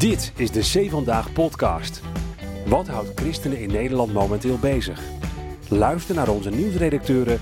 [0.00, 2.00] Dit is de C Vandaag podcast.
[2.66, 5.00] Wat houdt christenen in Nederland momenteel bezig?
[5.68, 7.40] Luister naar onze nieuwsredacteuren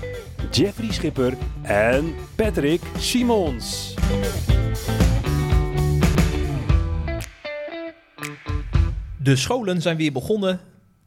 [0.51, 3.93] Jeffrey Schipper en Patrick Simons.
[9.17, 10.59] De scholen zijn weer begonnen.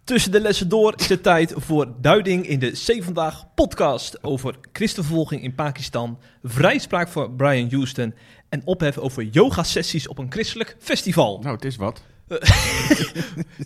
[0.04, 4.54] Tussen de lessen door is het tijd voor duiding in de C Vandaag podcast over
[4.72, 8.14] christenvervolging in Pakistan, vrijspraak voor Brian Houston
[8.52, 11.38] en ophef over yoga-sessies op een christelijk festival.
[11.42, 12.02] Nou, het is wat.
[12.28, 12.38] Doe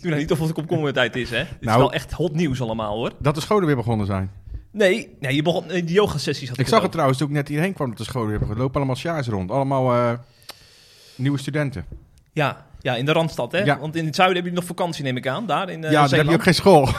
[0.01, 1.37] nou niet of het komkommertijd is, hè?
[1.37, 3.11] Het is Nou- wel echt hot nieuws allemaal, hoor.
[3.19, 4.31] Dat de scholen weer begonnen zijn.
[4.71, 6.91] Nee, nee je begon, die yoga-sessies had Ik zag het ook.
[6.91, 8.57] trouwens toen ik net hierheen kwam dat de scholen weer begonnen.
[8.57, 9.51] Er lopen allemaal sjaars rond.
[9.51, 10.13] Allemaal eh,
[11.15, 11.85] nieuwe studenten.
[12.33, 13.59] Ja, ja, in de Randstad, hè?
[13.63, 13.79] Ja.
[13.79, 16.07] Want in het zuiden heb je nog vakantie, neem ik aan, daar in eh ja,
[16.07, 16.89] dan heb je ook geen school.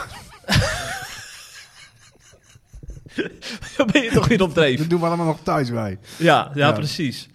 [3.77, 4.77] Dan ben je toch weer op dreef.
[4.79, 5.97] Dat doen we allemaal nog thuis bij.
[6.17, 6.71] Ja, ja, Ja.
[6.71, 7.29] precies.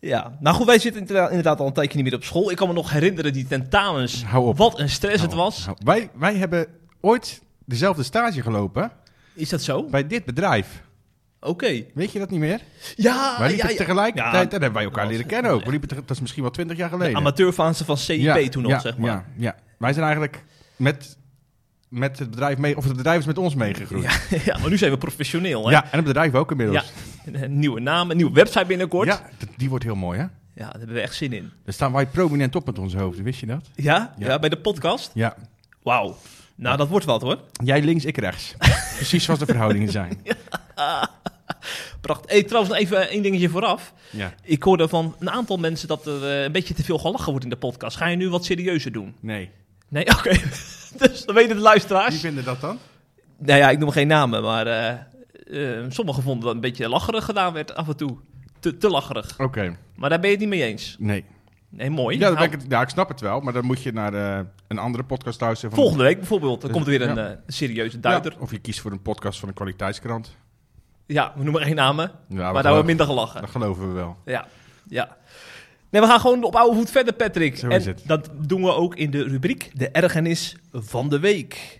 [0.00, 1.00] Ja, nou goed, wij zitten
[1.30, 2.50] inderdaad, al een tijdje niet meer op school.
[2.50, 4.24] Ik kan me nog herinneren, die tentamens.
[4.24, 4.56] Hou op.
[4.56, 5.66] Wat een stress het was.
[5.84, 6.66] Wij, wij hebben
[7.00, 8.90] ooit dezelfde stage gelopen
[9.34, 9.84] Is dat zo?
[9.84, 10.82] bij dit bedrijf.
[11.40, 11.84] Oké.
[11.94, 12.60] Weet je dat niet meer?
[12.96, 13.78] Ja, wij liepen ja, ja.
[13.78, 14.34] tegelijkertijd.
[14.34, 15.64] Ja, en hebben wij elkaar leren kennen ook.
[15.64, 17.12] We liepen dat is misschien wel twintig jaar geleden.
[17.12, 19.10] De amateurfase van CIP Ja, toen nog, ja, zeg maar.
[19.10, 19.56] Ja, ja.
[19.78, 20.44] Wij zijn eigenlijk
[20.76, 21.16] met,
[21.88, 24.04] met het bedrijf mee, of het bedrijf is met ons meegegroeid.
[24.04, 25.76] Ja, Ja, maar nu zijn we professioneel, hè?
[25.76, 26.92] en het bedrijf ook inmiddels.
[27.24, 27.40] Ja.
[27.42, 29.08] Een nieuwe naam, een nieuwe website binnenkort.
[29.08, 29.20] Ja.
[29.38, 30.26] Ja, die wordt heel mooi, hè?
[30.54, 31.50] daar hebben we echt zin in.
[31.64, 33.70] Daar staan wij prominent op met onze hoofden, wist je dat?
[33.74, 34.14] Ja?
[34.18, 34.38] Ja, Ja.
[34.38, 35.10] bij de podcast?
[35.14, 35.36] Ja.
[35.82, 36.16] Wauw.
[36.54, 37.38] Nou, dat wordt wat, hoor.
[37.64, 38.54] Jij links, ik rechts.
[38.96, 40.20] Precies zoals de verhoudingen zijn.
[42.00, 42.30] Prachtig.
[42.30, 43.92] Hey, trouwens, nog even één dingetje vooraf.
[44.10, 44.32] Ja.
[44.42, 47.44] Ik hoorde van een aantal mensen dat er eh, een beetje te veel gelachen wordt
[47.44, 47.96] in de podcast.
[47.96, 49.14] Ga je nu wat serieuzer doen?
[49.20, 49.50] Nee.
[49.88, 50.30] Nee, oké.
[50.98, 52.10] dus dan weten de luisteraars.
[52.10, 52.78] Wie vinden dat dan?
[53.38, 54.94] Nou ja, ik noem geen namen, maar eh,
[55.50, 58.16] eh, sommigen vonden dat een beetje lacherig gedaan werd af en toe.
[58.60, 59.38] Te, te lacherig.
[59.38, 59.76] Oké.
[59.96, 60.96] Maar daar ben je het niet mee eens.
[60.98, 61.24] Nee.
[61.68, 62.18] Nee, mooi.
[62.18, 64.44] Ja, Nou, ik, het, ja, ik snap het wel, maar dan moet je naar eh,
[64.68, 65.70] een andere podcast luisteren.
[65.74, 67.30] Van volgende week bijvoorbeeld, dan Dus- komt er weer een ja.
[67.30, 68.32] eh, serieuze duider.
[68.32, 70.36] Ja, of je kiest voor een podcast van een kwaliteitskrant.
[71.06, 73.40] Ja, we noemen geen namen, Ja, we maar daar wordt geloven- minder gelachen.
[73.40, 74.16] Dat geloven we wel.
[74.24, 74.46] Ja,
[74.88, 75.16] ja.
[75.90, 77.56] Nee, we gaan gewoon op oude voet verder, Patrick.
[77.56, 78.02] Zo en is het.
[78.06, 81.79] dat doen we ook in de rubriek De Ergernis van de Week.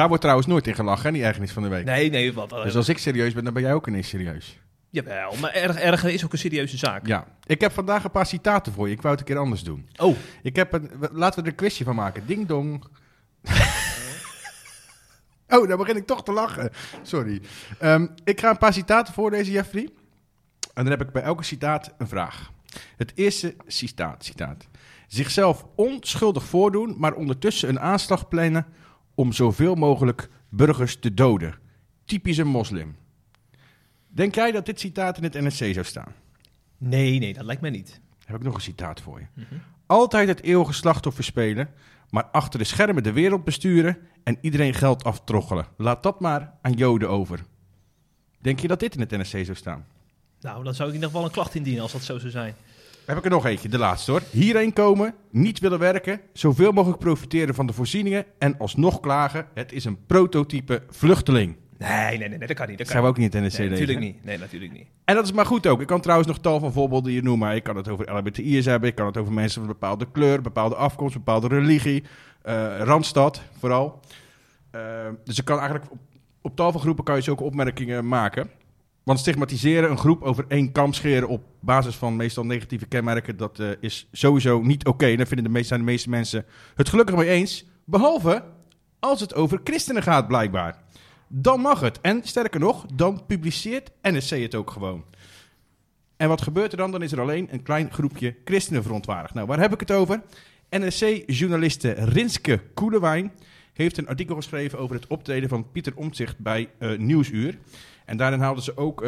[0.00, 1.84] Daar wordt trouwens nooit in gelachen, hè, die ergernis van de week.
[1.84, 2.50] Nee, nee, wat.
[2.50, 4.58] Dus als ik serieus ben, dan ben jij ook ineens serieus.
[4.90, 7.06] Jawel, maar erg, erger is ook een serieuze zaak.
[7.06, 7.26] Ja.
[7.46, 8.94] Ik heb vandaag een paar citaten voor je.
[8.94, 9.88] Ik wou het een keer anders doen.
[9.96, 12.22] Oh, Ik heb een, laten we er een quizje van maken.
[12.26, 12.84] Ding dong.
[15.48, 16.70] oh, dan begin ik toch te lachen.
[17.02, 17.42] Sorry.
[17.78, 19.88] Ehm, ik ga een paar citaten voorlezen, Jeffrey.
[20.74, 22.50] En dan heb ik bij elke citaat een vraag.
[22.96, 24.68] Het eerste citaat, citaat.
[25.06, 28.66] Zichzelf onschuldig voordoen, maar ondertussen een aanslag plannen
[29.20, 31.54] om zoveel mogelijk burgers te doden.
[32.04, 32.96] Typisch een moslim.
[34.08, 36.14] Denk jij dat dit citaat in het NSC zou staan?
[36.78, 38.00] nee, nee, dat lijkt mij niet.
[38.24, 39.44] heb ik nog een citaat voor je.
[39.86, 41.68] Altijd het eeuwige slachtoffer spelen,
[42.10, 45.66] maar achter de schermen de wereld besturen en iedereen geld aftroggelen.
[45.76, 47.44] Laat dat maar aan Joden over.
[48.38, 49.86] Denk je dat dit in het NSC zou staan?
[50.40, 52.54] Nou, dan zou ik in ieder geval een klacht indienen als dat zo zou zijn.
[53.10, 54.22] Heb ik er nog eentje, de laatste hoor.
[54.30, 59.46] Hierheen komen, niet willen werken, zoveel mogelijk profiteren van de voorzieningen en alsnog klagen.
[59.54, 61.56] Het is een prototype vluchteling.
[61.78, 62.78] Nee, nee, nee, dat kan niet.
[62.78, 64.24] Dat kan zou ook niet in het NSC Nee, natuurlijk niet.
[64.24, 64.86] Nee, natuurlijk niet.
[65.04, 65.80] En dat is maar goed ook.
[65.80, 67.54] Ik kan trouwens nog tal van voorbeelden hier noemen.
[67.54, 68.88] Ik kan het over LHBTI'ers hebben.
[68.88, 72.04] Ik kan het over mensen van een bepaalde kleur, bepaalde afkomst, bepaalde religie.
[72.42, 74.00] eh, Randstad vooral.
[74.70, 74.80] Eh,
[75.24, 75.98] dus ik kan eigenlijk op,
[76.42, 78.50] op tal van groepen kan je zulke opmerkingen maken.
[79.10, 83.58] Want stigmatiseren, een groep over één kam scheren op basis van meestal negatieve kenmerken, dat
[83.58, 85.16] eh, is sowieso niet oké.
[85.16, 86.44] Daar vinden de meeste, zijn de meeste mensen
[86.74, 87.64] het gelukkig mee eens.
[87.84, 88.44] Behalve
[88.98, 90.82] als het over christenen gaat, blijkbaar.
[91.28, 92.00] Dan mag het.
[92.00, 95.04] En sterker nog, dan publiceert NSC het ook gewoon.
[96.16, 96.90] En wat gebeurt er dan?
[96.90, 99.34] Dan is er alleen een klein groepje christenen verontwaardigd.
[99.34, 100.22] Nou, waar heb ik het over?
[100.70, 103.32] NSC-journaliste Rinske Koelewijn
[103.72, 107.58] heeft een artikel geschreven over het optreden van Pieter Omtzigt bij eh, Nieuwsuur.
[108.10, 109.04] En daarin haalden ze ook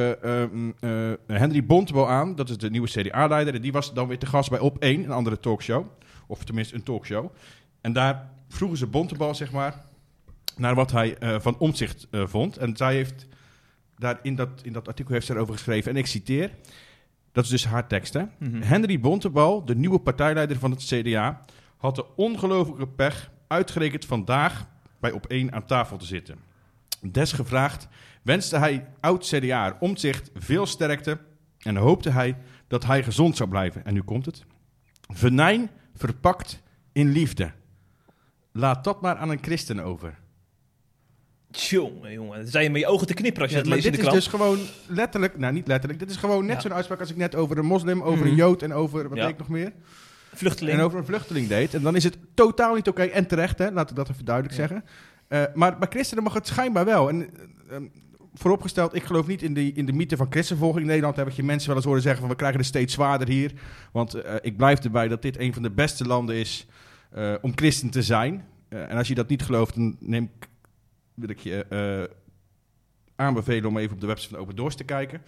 [0.53, 0.91] mm, eh,
[1.27, 3.55] Henry Bontebal aan, dat is de nieuwe CDA-leider.
[3.55, 5.87] En die was dan weer te gast bij Op1, een andere talkshow.
[6.27, 7.33] Of tenminste een talkshow.
[7.81, 9.85] En daar vroegen ze Bontebal, zeg maar,
[10.57, 12.57] naar wat hij van eh, vond.
[12.57, 13.27] En zij heeft
[13.99, 16.51] daar in dat, in dat artikel heeft ze erover geschreven, en ik citeer...
[17.33, 18.23] Dat is dus haar tekst, hè?
[18.39, 18.63] Mhm.
[18.63, 21.45] Henry Bontebal, de nieuwe partijleider van het CDA,
[21.77, 24.67] had de ongelofelijke pech uitgerekend vandaag
[25.01, 26.39] bij op één aan tafel te zitten.
[27.01, 27.89] Desgevraagd
[28.23, 31.19] wenste hij oud-CDA Omtzigt veel sterkte
[31.59, 32.37] en hoopte hij
[32.69, 33.85] dat hij gezond zou blijven.
[33.85, 34.45] En nu komt het.
[35.15, 37.51] Venijn verpakt in liefde.
[38.53, 40.19] Laat dat maar aan een christen over.
[41.51, 42.39] Tjonge, jongen.
[42.39, 44.01] Dan zijn je met je ogen te knipperen als je Ja, dat leest in dit
[44.01, 44.41] de is krant.
[44.41, 46.61] dus gewoon letterlijk, nou niet letterlijk, dit is gewoon net Ja.
[46.61, 48.29] zo'n uitspraak als ik net over een moslim, over Mhm.
[48.29, 49.23] een jood en over, wat Ja.
[49.25, 49.73] weet ik nog meer?
[50.35, 50.79] Vluchteling.
[50.79, 51.75] En over een vluchteling deed.
[51.75, 53.03] En dan is het totaal niet oké.
[53.03, 53.71] En terecht, hè?
[53.71, 54.85] laat ik dat even duidelijk zeggen.
[55.29, 57.09] Eh, maar bij christenen mag het schijnbaar wel.
[57.09, 57.23] En
[57.69, 57.83] eh, eh,
[58.35, 60.81] vooropgesteld, ik geloof niet in de, in de mythe van christenvolging.
[60.81, 62.95] In Nederland heb ik je mensen wel eens horen zeggen van we krijgen er steeds
[62.95, 63.53] zwaarder hier.
[63.93, 66.67] Want eh, ik blijf erbij dat dit een van de beste landen is
[67.11, 68.45] eh, om christen te zijn.
[68.69, 70.49] Eh, en als je dat niet gelooft, dan neem ik,
[71.15, 72.09] wil ik je
[73.17, 75.23] aanbevelen om even op de website van Open Doors te kijken.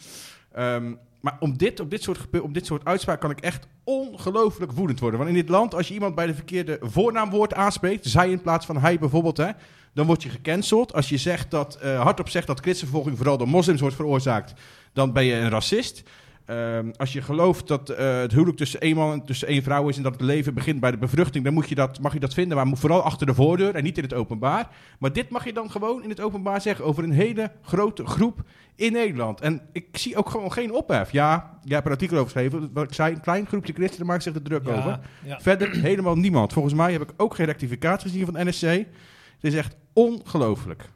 [0.52, 4.72] Ehm, maar om dit, op, dit soort, op dit soort uitspraak kan ik echt ongelooflijk
[4.72, 5.18] woedend worden.
[5.18, 8.66] Want in dit land, als je iemand bij de verkeerde voornaamwoord aanspreekt, zij in plaats
[8.66, 9.50] van hij bijvoorbeeld, hè,
[9.94, 10.92] dan word je gecanceld.
[10.92, 14.52] Als je zegt dat, eh, hardop zegt dat christenvervolging vooral door moslims wordt veroorzaakt,
[14.92, 16.02] dan ben je een racist.
[16.44, 19.88] Ehm, als je gelooft dat eh, het huwelijk tussen één man en tussen één vrouw
[19.88, 22.20] is en dat het leven begint bij de bevruchting, dan moet je dat, mag je
[22.20, 24.68] dat vinden, maar vooral achter de voordeur en niet in het openbaar.
[24.98, 28.42] Maar dit mag je dan gewoon in het openbaar zeggen over een hele grote groep
[28.76, 29.40] in Nederland.
[29.40, 31.12] En ik zie ook gewoon geen ophef.
[31.12, 32.70] Ja, jij hebt een artikel over geschreven.
[32.72, 35.00] Wat ik zei, een klein groepje christenen maakt zich er druk over.
[35.24, 35.40] ja.
[35.40, 36.52] Verder helemaal niemand.
[36.52, 38.62] Volgens mij heb ik ook geen rectificatie gezien van NSC.
[38.62, 40.90] Het is echt ongelooflijk.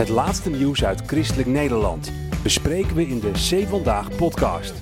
[0.00, 2.12] Het laatste nieuws uit Christelijk Nederland
[2.42, 4.74] bespreken we in de C Vandaag podcast.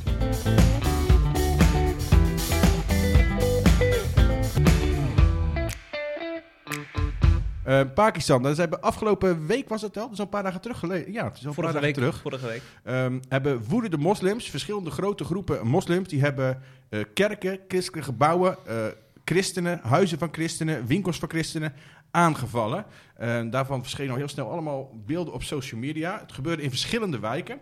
[7.65, 10.79] Eh, Pakistan, ze hebben afgelopen week was het al, dus al een paar dagen terug
[10.79, 11.13] geleden.
[11.13, 11.95] Ja, het is al een paar Vorige dagen week.
[11.95, 12.21] terug.
[12.21, 12.63] Vorige week.
[12.85, 18.77] Ehm, hebben woedende moslims, verschillende grote groepen moslims, die hebben eh, kerken, christelijke gebouwen, eh,
[19.25, 21.73] christenen, huizen van christenen, winkels van christenen
[22.19, 22.85] aangevallen.
[23.17, 26.19] En daarvan verschenen al heel snel allemaal beelden op social media.
[26.21, 27.59] Het gebeurde in verschillende wijken.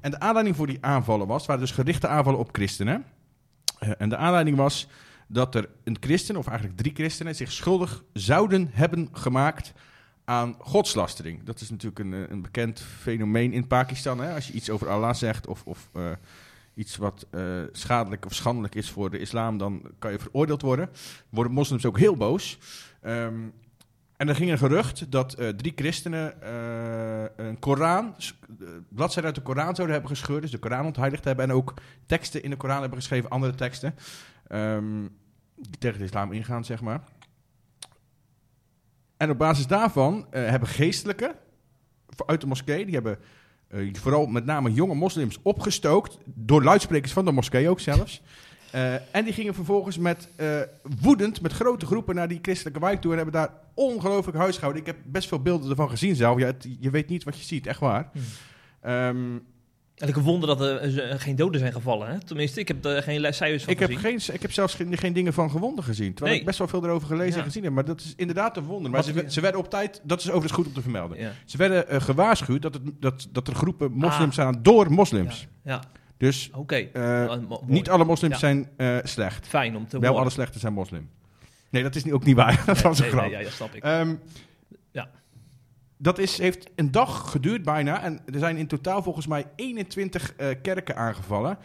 [0.00, 3.04] En de aanleiding voor die aanvallen was, waren dus gerichte aanvallen op christenen.
[3.78, 4.88] Eh, en de aanleiding was
[5.26, 9.72] dat er een christen, of eigenlijk drie christenen, zich schuldig zouden hebben gemaakt
[10.24, 11.42] aan godslastering.
[11.44, 14.20] Dat is natuurlijk een, eh, een bekend fenomeen in Pakistan.
[14.20, 14.34] Hè?
[14.34, 16.10] Als je iets over Allah zegt of, of eh,
[16.74, 17.26] iets wat
[17.72, 20.90] schadelijk of schandelijk is voor de islam, dan kan je veroordeeld worden.
[21.28, 22.58] Worden moslims ook heel boos.
[23.00, 23.34] Ehm,
[24.20, 29.34] en er ging een gerucht dat eh, drie christenen eh, een Koran, eh, bladzijden uit
[29.34, 31.74] de Koran zouden hebben gescheurd, dus de Koran ontheiligd hebben en ook
[32.06, 33.94] teksten in de Koran hebben geschreven, andere teksten,
[34.46, 35.06] ehm,
[35.54, 37.00] die tegen de islam ingaan, zeg maar.
[39.16, 41.34] En op basis daarvan hebben geestelijken
[42.26, 43.18] uit de moskee, die hebben
[43.92, 48.22] vooral met name jonge moslims opgestookt, door luidsprekers van de moskee ook zelfs.
[48.70, 50.60] Eh, en die gingen vervolgens met eh,
[51.00, 54.80] woedend, met grote groepen naar die christelijke wijk toe en hebben daar ongelooflijk huisgehouden.
[54.80, 56.38] Ik heb best veel beelden ervan gezien zelf.
[56.38, 58.08] Ja, het- je weet niet wat je ziet, echt waar.
[58.12, 58.22] Hmm.
[58.80, 59.38] Ehm,
[59.94, 62.08] Eigenlijk een wonder dat er eh, geen doden zijn gevallen.
[62.08, 62.20] Hè?
[62.20, 64.20] Tenminste, ik heb er geen cijfers van ik, heb gezien.
[64.20, 66.08] geen, ik heb zelfs geen, geen dingen van gewonden gezien.
[66.08, 66.40] Terwijl Nee.
[66.40, 67.38] ik best wel veel erover gelezen Ja.
[67.38, 67.72] en gezien heb.
[67.72, 68.90] Maar dat is inderdaad een wonder.
[68.90, 71.18] Maar ze, ze werden op tijd, dat is overigens goed om te vermelden.
[71.18, 71.32] Ja.
[71.44, 74.44] Ze werden gewaarschuwd dat, het, dat, dat er groepen moslims Ah.
[74.44, 75.46] zijn door moslims.
[75.64, 75.82] Ja, ja.
[76.20, 77.60] Dus eh, mooi.
[77.66, 78.38] niet alle moslims Ja.
[78.40, 79.46] zijn eh, slecht.
[79.48, 80.20] Fijn om te Wel horen.
[80.22, 81.08] alle slechte zijn moslim.
[81.70, 82.62] Nee, dat is ook niet waar.
[82.66, 83.24] dat was een Nee, grap.
[83.24, 83.82] nee, ja, dat snap ik.
[83.82, 84.14] Ehm,
[84.90, 85.10] Ja.
[85.96, 88.02] Dat is, heeft een dag geduurd bijna.
[88.02, 91.58] En er zijn in totaal volgens mij 21 eh, kerken aangevallen.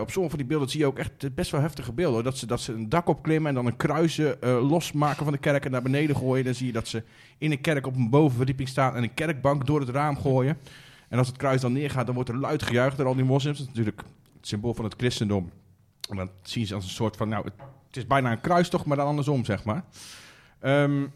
[0.00, 2.24] Op sommige van die beelden zie je ook echt best wel heftige beelden.
[2.24, 5.64] Dat ze, dat ze een dak opklimmen en dan een kruisen losmaken van de kerk
[5.64, 6.44] en naar beneden gooien.
[6.44, 7.02] Dan zie je dat ze
[7.38, 10.56] in een kerk op een bovenverdieping staan en een kerkbank door het raam gooien.
[11.12, 13.58] En als het kruis dan neergaat, dan wordt er luid gejuicht door al die moslims.
[13.58, 14.02] Dat is natuurlijk
[14.36, 15.50] het symbool van het christendom.
[16.10, 18.96] En dan zien ze als een soort van, nou, het, is bijna een kruistocht, maar
[18.96, 19.84] dan andersom, zeg maar.
[20.60, 21.06] Ehm,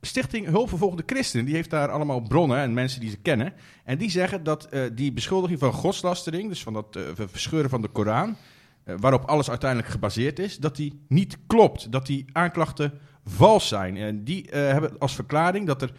[0.00, 3.52] Stichting Hulpvervolgde Christen, die heeft daar allemaal bronnen en mensen die ze kennen.
[3.84, 7.82] En die zeggen dat eh, die beschuldiging van godslastering, dus van dat eh, verscheuren van
[7.82, 8.36] de Koran,
[8.84, 11.92] eh, waarop alles uiteindelijk gebaseerd is, dat die niet klopt.
[11.92, 13.96] Dat die aanklachten vals zijn.
[13.96, 15.92] En die hebben als verklaring dat er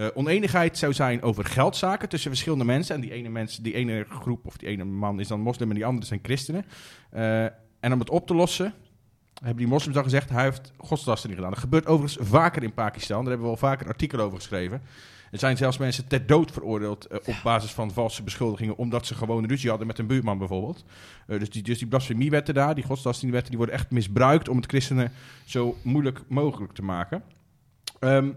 [0.00, 2.94] eh, oneenigheid zou zijn over geldzaken tussen verschillende mensen.
[2.94, 5.74] En die ene, mens, die ene groep of die ene man is dan moslim en
[5.74, 6.64] die andere zijn christenen.
[7.10, 7.44] Eh,
[7.80, 8.74] en om het op te lossen,
[9.34, 11.52] hebben die moslims dan gezegd, hij heeft godslastering gedaan.
[11.52, 13.18] Dat gebeurt overigens vaker in Pakistan.
[13.18, 14.82] Daar hebben we wel vaker een artikel over geschreven.
[15.30, 19.14] Er zijn zelfs mensen ter dood veroordeeld eh, op basis van valse beschuldigingen, omdat ze
[19.14, 20.84] gewoon ruzie hadden met een buurman bijvoorbeeld.
[21.26, 25.12] Dus, die, dus die blasfemiewetten daar, die godslastingwetten, die worden echt misbruikt om het christenen
[25.44, 27.22] zo moeilijk mogelijk te maken.
[27.98, 28.28] Ehm,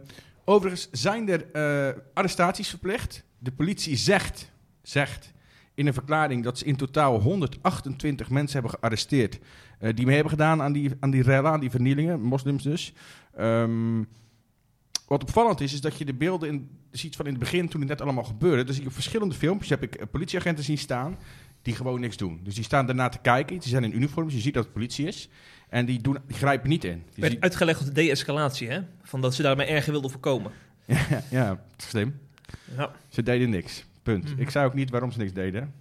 [0.45, 3.23] overigens zijn er eh, arrestaties verplicht.
[3.37, 5.33] De politie zegt, zegt
[5.73, 9.39] in een verklaring dat ze in totaal 128 mensen hebben gearresteerd.
[9.79, 12.93] eh, die mee hebben gedaan aan die, aan die rellen, aan die vernielingen, moslims dus.
[13.35, 14.03] Ehm,
[15.07, 17.79] wat opvallend is, is dat je de beelden in, ziet van in het begin, toen
[17.79, 18.63] het net allemaal gebeurde.
[18.63, 21.17] Dus je op verschillende filmpjes heb ik eh, politieagenten zien staan
[21.63, 22.39] die gewoon niks doen.
[22.43, 23.59] Dus die staan daarna te kijken.
[23.59, 25.29] Die zijn in uniform, dus je ziet dat het politie is.
[25.69, 27.03] En die, doen, die grijpen niet in.
[27.13, 28.79] Die werd uitgelegd als de de-escalatie, hè?
[29.03, 30.51] Van dat ze daarmee erger wilden voorkomen.
[30.85, 30.97] ja,
[31.31, 32.19] ja, slim.
[32.77, 32.91] Ja.
[33.09, 33.85] Ze deden niks.
[34.03, 34.31] Punt.
[34.31, 34.41] Mhm.
[34.41, 35.73] Ik zei ook niet waarom ze niks deden.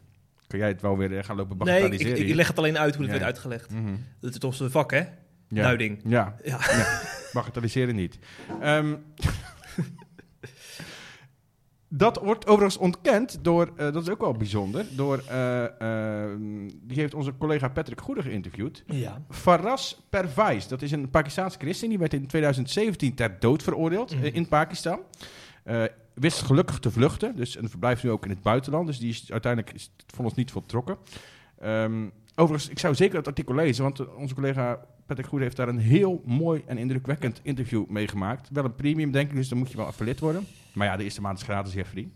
[0.47, 2.23] Kun jij het wel weer eh, gaan lopen Nee, ik, bagatelliseren?
[2.23, 3.19] ik, ik leg het alleen uit hoe het Ja.
[3.21, 3.71] werd uitgelegd.
[3.71, 3.95] Mhm.
[4.21, 4.99] Dat is toch een vak, hè?
[4.99, 5.07] ja.
[5.49, 6.01] Duiding.
[6.05, 6.59] Ja, Ja.
[7.33, 8.19] bagatelliseren niet.
[8.61, 8.95] Ehm,
[11.95, 16.97] dat wordt overigens ontkend door, eh, dat is ook wel bijzonder, door, eh, ehm, die
[17.01, 18.85] heeft onze collega Patrick Goede geïnterviewd.
[18.87, 19.23] Ja.
[19.31, 24.25] Faraz Pervais, dat is een Pakistaanse christen, die werd in 2017 ter dood veroordeeld Mhm.
[24.25, 25.01] eh, in Pakistan.
[25.65, 25.83] Eh,
[26.15, 29.33] wist gelukkig te vluchten, dus, en verblijft nu ook in het buitenland, dus die is
[29.33, 30.97] uiteindelijk is vonnis niet voltrokken.
[31.61, 35.57] Ehm, overigens, ik zou zeker dat artikel lezen, want eh, onze collega Patrick Goede heeft
[35.57, 38.49] daar een heel mooi en indrukwekkend interview mee gemaakt.
[38.53, 40.47] Wel een premium, denk ik, dus dan moet je wel affiliate worden.
[40.75, 42.09] Maar ja, de eerste maand is gratis, Jeffrey.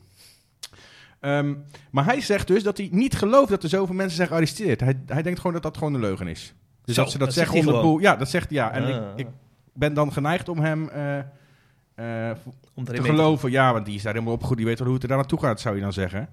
[1.21, 1.55] Ehm,
[1.91, 4.81] maar hij zegt dus dat hij niet gelooft dat er zoveel mensen zijn gearresteerd.
[4.81, 6.55] Hij, hij denkt gewoon dat dat gewoon een leugen is.
[6.85, 7.99] Dus Zo, dat ze dat, dat zeggen onder boel.
[7.99, 8.71] Ja, dat zegt hij ja.
[8.71, 9.09] En Ah.
[9.17, 9.33] ik, ik
[9.73, 12.37] ben dan geneigd om hem eh, eh,
[12.75, 13.51] Om te geloven.
[13.51, 14.59] Ja, want die is daar helemaal opgegroeid.
[14.61, 16.29] Die weet wel hoe het er daar naartoe gaat, zou je dan zeggen.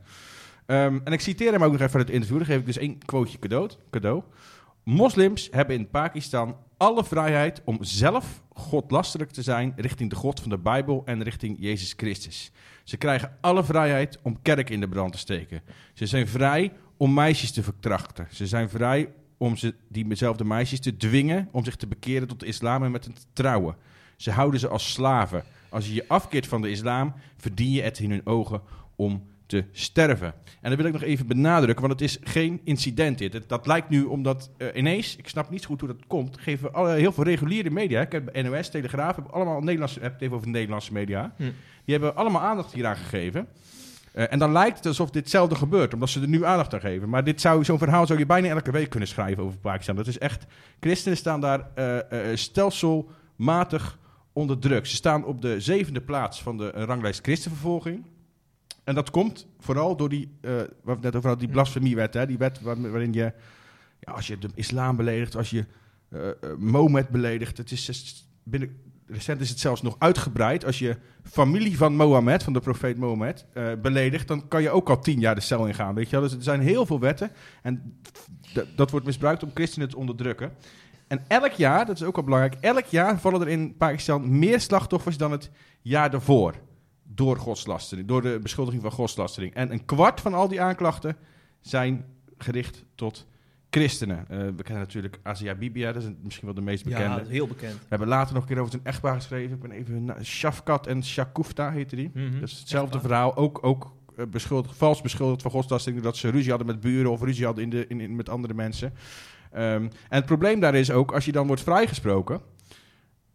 [0.65, 2.38] Ehm, en ik citeer hem ook nog even uit het interview.
[2.38, 3.70] Dan geef ik dus één quoteje cadeau.
[3.89, 4.24] cadeau.
[4.84, 10.50] Moslims hebben in Pakistan alle vrijheid om zelf godlastelijk te zijn richting de God van
[10.50, 12.52] de Bijbel en richting Jezus Christus.
[12.84, 15.62] Ze krijgen alle vrijheid om kerk in de brand te steken.
[15.94, 18.28] Ze zijn vrij om meisjes te verkrachten.
[18.32, 22.46] Ze zijn vrij om ze, diezelfde meisjes te dwingen om zich te bekeren tot de
[22.46, 23.75] islam en met hen te trouwen.
[24.16, 25.44] Ze houden ze als slaven.
[25.70, 28.62] Als je je afkeert van de islam, verdien je het in hun ogen
[28.96, 30.33] om te sterven.
[30.62, 33.50] En dat wil ik nog even benadrukken, want het is geen incident dit.
[33.50, 36.74] Dat lijkt nu omdat eh, ineens, ik snap niet zo goed hoe dat komt, geven
[36.74, 40.36] alle, heel veel reguliere media, ik heb NOS, Telegraaf, heb allemaal Nederlandse, heb het even
[40.36, 41.43] over de Nederlandse media, Hm.
[41.86, 43.48] die hebben allemaal aandacht hieraan gegeven.
[44.12, 46.79] Eh, en dan lijkt het alsof dit zelden gebeurt, omdat ze er nu aandacht aan
[46.79, 47.10] geven.
[47.10, 49.95] Maar dit zou, zo'n verhaal zou je bijna elke week kunnen schrijven over Pakistan.
[49.95, 50.45] Dat is echt,
[50.79, 53.98] christenen staan daar eh, stelselmatig
[54.33, 54.86] onder druk.
[54.86, 58.05] Ze staan op de zevende plaats van de ranglijst christenvervolging.
[58.84, 62.13] En dat komt vooral door die, eh waar we het net over die blasfemiewet.
[62.13, 62.25] Hè?
[62.25, 63.34] Die wet waar- waarin je,
[64.00, 65.66] ja, als je de islam beledigt, als je
[66.10, 67.58] eh eh, Mohammed beledigt.
[67.58, 70.66] Het is binnen, recent is het zelfs nog uitgebreid.
[70.66, 74.90] Als je familie van Mohammed, van de profeet Mohammed, eh, beledigt, dan kan je ook
[74.90, 75.96] al tien jaar de cel ingaan.
[75.96, 76.22] Weet je wel?
[76.28, 78.00] Dus er zijn heel veel wetten en
[78.75, 80.52] dat wordt misbruikt om christenen te onderdrukken.
[81.08, 84.60] En elk jaar, dat is ook wel belangrijk, elk jaar vallen er in Pakistan meer
[84.62, 85.50] slachtoffers dan het
[85.82, 86.54] jaar daarvoor.
[87.15, 89.53] Door godslastering, door de beschuldiging van godslastering.
[89.53, 91.15] En een kwart van al die aanklachten
[91.62, 92.05] zijn
[92.38, 93.25] gericht tot
[93.70, 94.25] christenen.
[94.29, 97.22] Eh, we kennen natuurlijk Asia Bibia, dat is misschien wel de meest bekende.
[97.24, 97.74] Ja, heel bekend.
[97.74, 99.55] We hebben later nog een keer over zijn echtpaar geschreven.
[99.55, 100.25] Ik ben even...
[100.25, 102.12] Shafkat en Shakufta heette die.
[102.13, 102.39] Mhm.
[102.39, 103.12] Dat is hetzelfde Echtpaar.
[103.12, 103.36] verhaal.
[103.36, 106.01] Ook, ook eh, beschuldigd, vals beschuldigd van godslastering...
[106.03, 108.53] dat ze ruzie hadden met buren of ruzie hadden in de, in, in- met andere
[108.53, 108.93] mensen.
[109.51, 111.12] Ehm, en het probleem daar is ook...
[111.12, 112.41] als je dan wordt vrijgesproken...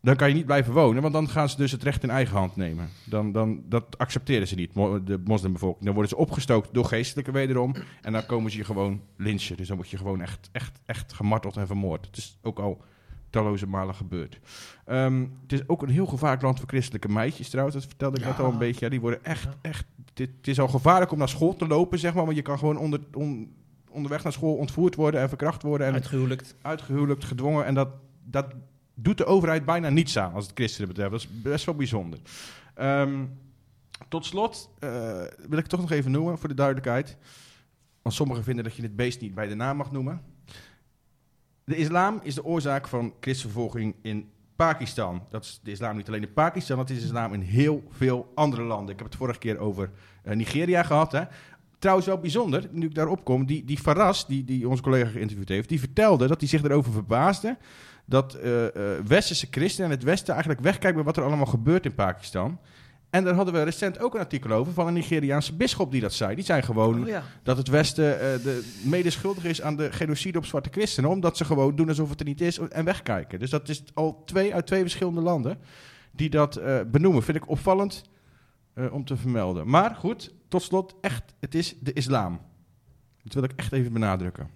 [0.01, 1.03] dan kan je niet blijven wonen...
[1.03, 2.89] want dan gaan ze dus het recht in eigen hand nemen.
[3.05, 5.85] Dan, dan, dat accepteren ze niet, de moslimbevolking.
[5.85, 7.75] Dan worden ze opgestookt door geestelijke wederom...
[8.03, 9.57] en dan komen ze je gewoon lynchen.
[9.57, 12.07] Dus dan word je gewoon echt, echt, echt gemarteld en vermoord.
[12.07, 12.83] Het is ook al
[13.31, 14.41] talloze malen gebeurd.
[14.85, 17.77] Ehm, het is ook een heel gevaarlijk land voor christelijke meisjes trouwens.
[17.77, 18.85] Dat vertelde ik net al een beetje.
[18.85, 19.87] Ja, die worden echt, echt...
[20.15, 22.25] Dit, het is al gevaarlijk om naar school te lopen, zeg maar.
[22.25, 23.53] Want je kan gewoon onder, on-
[23.91, 25.87] onderweg naar school ontvoerd worden en verkracht worden.
[25.87, 26.55] En Uitgehuwelijkt.
[26.63, 27.65] uitgehuwelijkt, gedwongen.
[27.65, 27.89] En dat,
[28.25, 28.47] dat
[29.01, 31.11] doet de overheid bijna niets aan als het christenen betreft.
[31.11, 32.19] Dat is best wel bijzonder.
[32.75, 33.25] Ehm,
[34.09, 34.91] tot slot eh,
[35.49, 37.17] wil ik toch nog even noemen voor de duidelijkheid.
[38.03, 40.21] Want sommigen vinden dat je dit beest niet bij de naam mag noemen.
[41.65, 45.23] De islam is de oorzaak van christenvervolging in Pakistan.
[45.31, 48.33] Dat is de islam niet alleen in Pakistan, dat is de islam in heel veel
[48.35, 48.93] andere landen.
[48.93, 49.91] Ik heb het vorige keer over
[50.23, 51.13] eh, Nigeria gehad.
[51.13, 51.23] Hè.
[51.79, 55.49] Trouwens wel bijzonder, nu ik daarop kom, die, die Faras, die, die onze collega geïnterviewd
[55.49, 57.57] heeft, die vertelde dat hij zich erover verbaasde
[58.09, 61.85] dat eh, eh, westerse christenen en het westen eigenlijk wegkijken bij wat er allemaal gebeurt
[61.85, 62.59] in Pakistan.
[63.11, 66.13] En daar hadden we recent ook een artikel over van een Nigeriaanse bisschop die dat
[66.13, 66.35] zei.
[66.35, 67.23] Die zei gewoon Oh ja.
[67.43, 71.11] dat het Westen eh, de medeschuldig is aan de genocide op zwarte christenen.
[71.11, 73.39] Omdat ze gewoon doen alsof het er niet is en wegkijken.
[73.39, 75.59] Dus dat is al twee uit twee verschillende landen
[76.11, 76.61] die dat
[76.91, 77.23] benoemen.
[77.23, 78.03] Vind ik opvallend
[78.91, 79.69] om te vermelden.
[79.69, 82.41] Maar goed, tot slot, echt, het is de islam.
[83.23, 84.49] Dat wil ik echt even benadrukken.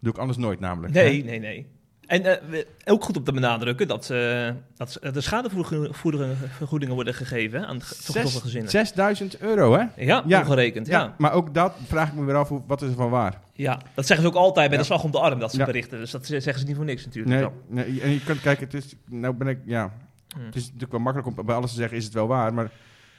[0.00, 0.92] doe ik anders nooit namelijk.
[0.92, 1.24] Nee, hè?
[1.24, 1.66] nee, nee.
[2.06, 7.82] En eh, ook goed om te benadrukken dat, eh, dat de schadevergoedingen worden gegeven aan
[7.82, 8.70] getroffen gezinnen.
[8.70, 10.04] 6000 euro, hè?
[10.04, 10.40] Ja, Ja.
[10.40, 10.86] ongerekend.
[10.86, 11.00] Ja.
[11.00, 13.40] Ja, maar ook dat vraag ik me weer af, wat is er van waar?
[13.52, 14.82] ja, dat zeggen ze ook altijd bij Ja.
[14.82, 15.98] de slag om de arm, dat ze berichten.
[15.98, 17.50] Dus dat zeggen ze niet voor niks natuurlijk.
[17.68, 19.92] Nee, nee, en je kunt kijken, het is, nou ben ik, ja,
[20.34, 20.44] Hmm.
[20.44, 22.54] Het is natuurlijk wel makkelijk om bij alles te zeggen, is het wel waar.
[22.54, 22.70] Maar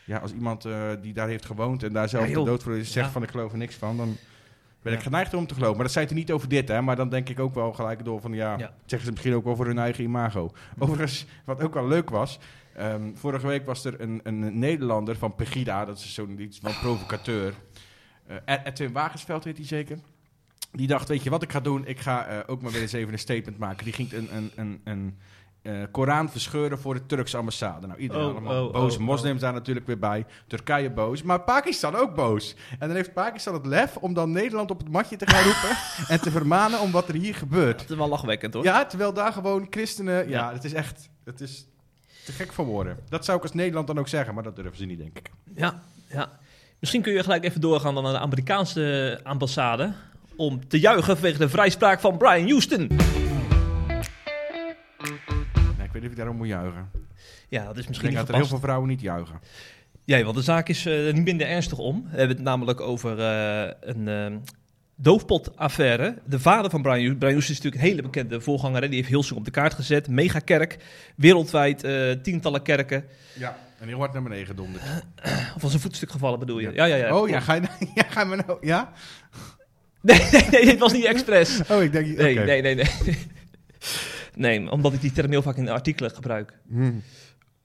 [0.06, 2.92] ja, als iemand eh, die daar heeft gewoond en daar zelf de dood voor is,
[2.92, 4.18] zegt van ik geloof er niks van, dan
[4.86, 5.76] ben ik geneigd om te geloven.
[5.76, 6.82] Maar dat zei hij niet over dit, hè.
[6.82, 8.74] Maar dan denk ik ook wel gelijk door van, ja, Ja.
[8.86, 10.52] zeggen ze misschien ook wel voor hun eigen imago.
[10.80, 12.40] Overigens, wat ook wel leuk was,
[12.76, 16.72] ehm, vorige week was er een, een Nederlander van Pegida, dat is zo'n iets van
[16.82, 17.54] provocateur.
[18.46, 19.98] Ed- Edwin Wagensveld heet hij zeker.
[20.72, 21.86] Die dacht, weet je wat ik ga doen?
[21.88, 23.84] Ik ga eh, ook maar weer eens even een statement maken.
[23.84, 25.18] Die ging een, een, een, een
[25.66, 27.88] eh, Koran verscheuren voor de Turkse ambassade.
[27.88, 30.26] Nou, iedereen Oh, allemaal oh, boze oh, moslims daar natuurlijk weer bij.
[30.48, 32.56] Turkije boos, maar Pakistan ook boos.
[32.80, 35.78] En dan heeft Pakistan het lef om dan Nederland op het matje te gaan roepen...
[36.08, 37.80] en te vermanen om wat er hier gebeurt.
[37.80, 38.64] Dat is wel lachwekkend hoor.
[38.64, 40.30] Ja, terwijl daar gewoon christenen...
[40.30, 40.54] Ja, Ja.
[40.54, 41.10] het is echt...
[41.24, 41.68] Het is
[42.26, 42.98] te gek voor woorden.
[43.10, 45.30] Dat zou ik als Nederland dan ook zeggen, maar dat durven ze niet, denk ik.
[45.56, 46.30] Ja, ja.
[46.80, 49.94] Misschien kun je gelijk even doorgaan dan naar de Amerikaanse ambassade.
[50.36, 52.90] Om te juichen vanwege de vrijspraak van Brian Houston.
[56.16, 56.90] Nee, ik ik daarom moet juichen.
[57.50, 59.40] Ja, dat is Ik misschien denk niet dat er heel veel vrouwen niet juichen.
[60.04, 62.08] Ja, want de zaak is eh, niet minder ernstig om.
[62.12, 64.36] We hebben het namelijk over eh, een eh
[64.98, 66.18] doofpotaffaire.
[66.26, 68.82] De vader van Brian Houston, Brian is natuurlijk een hele bekende voorganger.
[68.82, 68.88] Hè?
[68.88, 70.08] Die heeft Hilsing op de kaart gezet.
[70.08, 70.78] Megakerk,
[71.16, 71.88] wereldwijd
[72.24, 73.06] tientallen kerken.
[73.34, 74.84] Ja, en heel hard naar beneden gedonderd.
[75.56, 76.72] Of was een voetstuk gevallen bedoel je?
[76.72, 76.86] Ja.
[76.86, 77.18] Ja, ja, ja.
[77.20, 78.58] oh ja, ga je, nou- ja, ga je nou...
[78.62, 78.92] Ja?
[80.02, 81.62] Nee, nee, nee, dit was niet expres.
[81.70, 82.18] Oh, ik denk...
[82.18, 82.46] Nee, oké.
[82.46, 83.18] nee, nee, nee.
[84.36, 86.60] Nee, omdat ik die term heel vaak in de artikelen gebruik.
[86.68, 87.02] Hmm,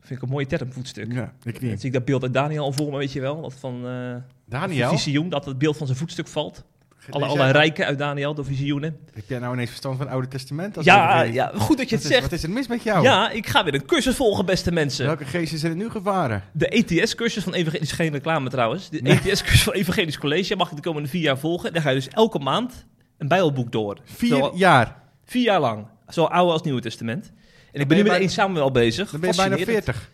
[0.01, 1.13] Vind ik een mooie term, voetstuk.
[1.13, 1.79] Ja, ik Dan niet.
[1.81, 3.41] zie ik dat beeld uit Daniel al voor me, weet je wel.
[3.41, 4.15] Dat van eh
[4.47, 4.91] Daniel?
[4.91, 6.65] visioen, dat het beeld van zijn voetstuk valt.
[7.11, 8.97] Alle, alle rijken uit Daniel, door visioenen.
[9.13, 10.77] Heb jij nou ineens verstand van het Oude Testament?
[10.77, 12.33] als Ja, ja, goed dat je Wat het is, wat zegt.
[12.33, 13.03] is er mis met jou?
[13.03, 15.07] Ja, ik ga weer een cursus volgen, beste mensen.
[15.07, 16.43] Welke geesten zijn er nu gevaren?
[16.53, 18.91] De ETS-cursus van Evangelisch, geen reclame trouwens.
[18.91, 19.13] De Nee.
[19.13, 21.73] ETS-cursus van Evangelisch College mag ik de komende vier jaar volgen.
[21.73, 22.87] Daar ga je dus elke maand
[23.19, 23.99] een bijbelboek door.
[24.05, 24.97] Vier jaar.
[25.25, 25.87] vier jaar lang.
[26.11, 27.33] Zowel Oude als Nieuwe Testament.
[27.73, 29.11] En ik ben ben nu met bij- 1 Samuel bezig.
[29.11, 29.85] Dan ben je bijna Fascinerend.
[29.85, 30.11] 40.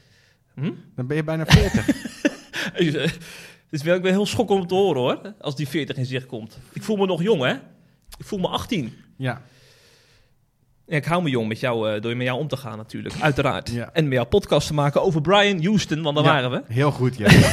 [0.54, 0.70] Hm?
[0.96, 1.86] Dan ben je bijna 40.
[3.70, 6.06] Het is wel, ik ben heel schokkend om te horen hoor, als die 40 in
[6.06, 6.58] zicht komt.
[6.72, 7.52] Ik voel me nog jong hè.
[8.18, 8.94] Ik voel me 18.
[9.16, 9.42] ja.
[10.88, 13.70] Ik hou me jong met jou, eh, door met jou om te gaan natuurlijk, uiteraard.
[13.70, 13.90] Ja.
[13.92, 16.30] En met jou podcast te maken over Brian Houston, want daar Ja.
[16.32, 16.62] waren we.
[16.74, 17.28] Heel goed, ja.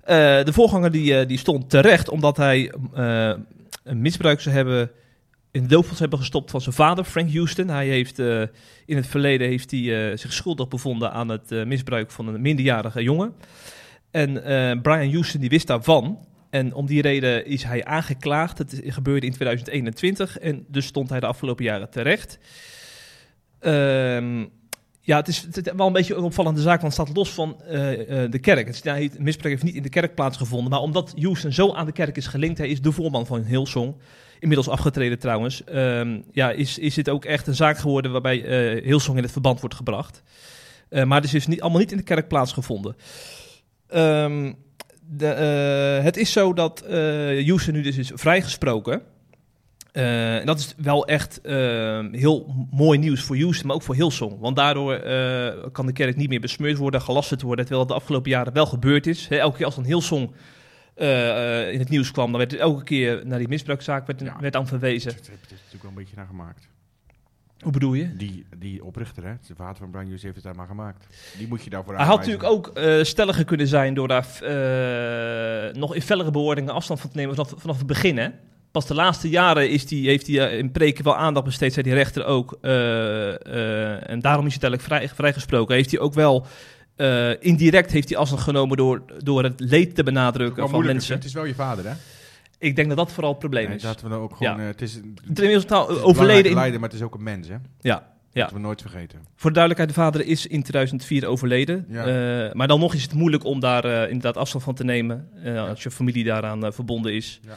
[0.00, 2.72] Eh, de voorganger die, eh, die stond terecht omdat hij
[3.84, 4.90] een misbruik zou hebben,
[5.52, 7.68] in de doofpot hebben gestopt van zijn vader, Frank Houston.
[7.68, 8.42] Hij heeft eh,
[8.86, 12.40] in het verleden heeft hij, eh, zich schuldig bevonden aan het eh, misbruik van een
[12.40, 13.34] minderjarige jongen.
[14.10, 14.32] En
[14.82, 16.18] Brian Houston die wist daarvan.
[16.50, 18.58] En om die reden is hij aangeklaagd.
[18.58, 22.38] Het gebeurde in 2021 en dus stond hij de afgelopen jaren terecht.
[23.60, 24.46] Ehm,
[25.00, 27.56] ja, het is, wel een beetje een opvallende zaak, want het staat los van
[28.30, 28.66] de kerk.
[28.66, 32.16] Het misbruik heeft niet in de kerk plaatsgevonden, maar omdat Houston zo aan de kerk
[32.16, 33.94] is gelinkt, hij is de voorman van Hillsong,
[34.40, 38.84] inmiddels afgetreden trouwens, ehm, ja, is, is dit ook echt een zaak geworden waarbij eh
[38.84, 40.22] Hillsong in het verband wordt gebracht.
[40.88, 42.96] Eh, maar het is dus niet, allemaal niet in de kerk plaatsgevonden.
[43.88, 44.52] Ehm,
[45.04, 46.96] de, eh, het is zo dat eh
[47.46, 49.02] Houston nu dus is vrijgesproken.
[49.92, 54.40] En dat is wel echt eh, heel mooi nieuws voor Houston, maar ook voor Hillsong.
[54.40, 55.00] Want daardoor
[55.72, 57.64] kan de kerk niet meer besmeurd worden, gelasterd worden.
[57.64, 59.28] Terwijl dat de afgelopen jaren wel gebeurd is.
[59.30, 59.82] Elke keer als eh,
[60.22, 60.30] eh,
[61.72, 64.36] in het nieuws kwam, dan werd het elke keer naar die misbruikzaak werd, Ja.
[64.40, 65.10] werd aan verwezen.
[65.16, 66.68] Dat heb je natuurlijk wel een beetje naar gemaakt.
[67.60, 68.16] Hoe bedoel je?
[68.16, 71.06] Die, die oprichter, hè, de vader van Brian Hughes, heeft het daar maar gemaakt.
[71.38, 75.74] Die moet je daarvoor Hij had natuurlijk ook eh, stelliger kunnen zijn door daar eh,
[75.74, 78.18] nog in fellere bewoordingen afstand van te nemen vanaf, vanaf het begin.
[78.18, 78.28] Hè?
[78.70, 81.86] Pas de laatste jaren is die, heeft hij eh, in preken wel aandacht besteed, zei
[81.86, 82.58] die rechter ook.
[82.60, 85.74] eh, eh, en daarom is hij uiteindelijk vrij, vrijgesproken.
[85.74, 86.46] Heeft hij ook wel
[87.00, 91.14] eh, indirect heeft hij afstand genomen door, door het leed te benadrukken van mensen.
[91.14, 91.92] Het is wel je vader, hè?
[92.58, 93.82] Ik denk dat dat vooral het probleem Nee, is.
[93.82, 94.56] dat we dan ook gewoon...
[94.56, 94.60] Ja.
[94.62, 96.56] eh, het is, een- Het is nou is overleden in...
[96.56, 97.54] leider, maar het is ook een mens, hè?
[97.80, 98.42] Ja, ja.
[98.44, 99.18] Dat we nooit vergeten.
[99.36, 101.86] Voor de duidelijkheid, de vader is in 2004 overleden.
[101.88, 102.04] Ja.
[102.46, 105.28] Eh, maar dan nog is het moeilijk om daar inderdaad afstand van te nemen.
[105.68, 107.40] Als je familie daaraan verbonden is.
[107.46, 107.54] Ja.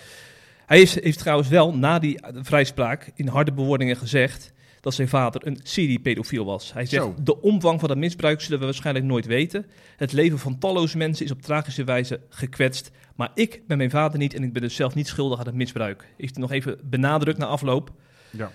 [0.65, 4.52] Hij heeft, heeft trouwens wel na die vrijspraak in harde bewoordingen gezegd
[4.83, 6.73] dat zijn vader een seriepedofiel was.
[6.73, 7.15] Hij zegt, Zo.
[7.21, 9.65] de omvang van dat misbruik zullen we waarschijnlijk nooit weten.
[9.97, 12.91] Het leven van talloze mensen is op tragische wijze gekwetst.
[13.15, 15.55] Maar ik ben mijn vader niet en ik ben dus zelf niet schuldig aan het
[15.55, 16.07] misbruik.
[16.17, 17.91] Heeft hij nog even benadrukt na afloop.
[18.29, 18.51] Ja.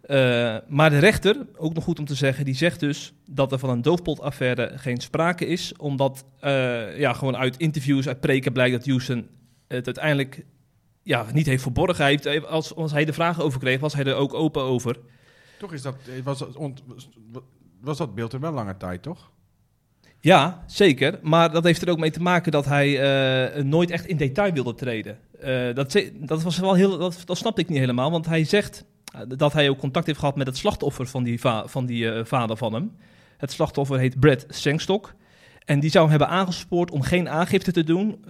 [0.00, 3.58] Eh, maar de rechter, ook nog goed om te zeggen, die zegt dus dat er
[3.58, 5.72] van een doofpotaffaire geen sprake is.
[5.76, 9.28] Omdat eh, ja, gewoon uit interviews, uit preken blijkt dat Houston
[9.68, 10.44] het uiteindelijk
[11.02, 12.04] ja, niet heeft verborgen.
[12.04, 14.96] Hij heeft, als, als hij de vragen over kreeg, was hij er ook open over.
[15.58, 16.44] Toch is dat, eh, was,
[17.80, 19.30] was, dat beeld er wel lange tijd, toch?
[20.20, 21.18] Ja, zeker.
[21.22, 23.00] Maar dat heeft er ook mee te maken dat hij
[23.54, 25.18] eh, nooit echt in detail wilde treden.
[25.40, 28.84] Eh, dat, dat, was wel heel, dat, dat snapte ik niet helemaal, want hij zegt
[29.36, 32.56] dat hij ook contact heeft gehad met het slachtoffer van die, va- van die vader
[32.56, 32.96] van hem.
[33.36, 35.14] Het slachtoffer heet Brad Sengstok.
[35.64, 38.24] En die zou hem hebben aangespoord om geen aangifte te doen.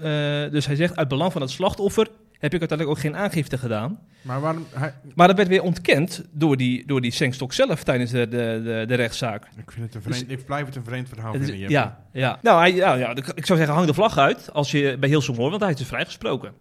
[0.50, 3.98] Dus hij zegt, uit belang van het slachtoffer heb ik uiteindelijk ook geen aangifte gedaan.
[4.22, 4.66] Maar waarom...
[4.74, 8.60] Hij, Maar dat werd weer ontkend door die, door die Sengstok zelf tijdens de, de,
[8.64, 9.44] de, de rechtszaak.
[9.56, 11.70] ik, vind het een vreemd, ik blijf het een vreemd verhaal is- vinden.
[11.70, 12.38] Ja, ja.
[12.42, 15.34] Nou, hij, ja, ja, ik zou zeggen, hang de vlag uit als je bij Hilsum
[15.36, 16.52] hoort, want hij is dus vrijgesproken.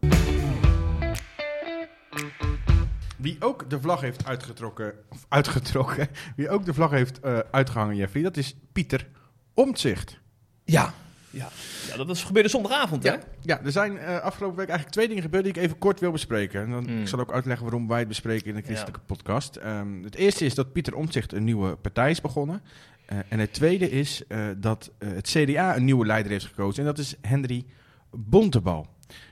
[3.17, 7.95] Wie ook de vlag heeft uitgetrokken, of uitgetrokken, wie ook de vlag heeft eh, uitgehangen,
[7.95, 9.07] Jeffrey, dat is Pieter
[9.53, 10.19] Omtzigt.
[10.63, 10.93] Ja,
[11.37, 11.49] ja.
[11.89, 13.09] ja dat is gebeurde zondagavond, hè?
[13.11, 15.99] Ja, ja, er zijn eh, afgelopen week eigenlijk twee dingen gebeurd die ik even kort
[15.99, 16.61] wil bespreken.
[16.61, 17.01] En dan, Mm.
[17.01, 19.55] Ik zal ook uitleggen waarom wij het bespreken in de christelijke podcast.
[19.55, 22.61] Ehm, het eerste is dat Pieter Omtzigt een nieuwe partij is begonnen.
[23.05, 26.79] Eh, en het tweede is eh, dat het CDA een nieuwe leider heeft gekozen.
[26.79, 27.65] En dat is Henry
[28.11, 28.87] Bontebal.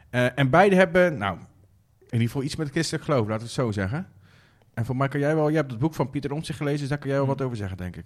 [0.09, 1.37] En beide hebben, nou,
[1.99, 4.07] in ieder geval iets met christelijk geloof, laten we het zo zeggen.
[4.73, 6.89] En voor mij kan jij wel, jij hebt het boek van Pieter Omtzigt gelezen, dus
[6.89, 7.31] daar kan jij wel Mm.
[7.33, 8.05] wat over zeggen, denk ik.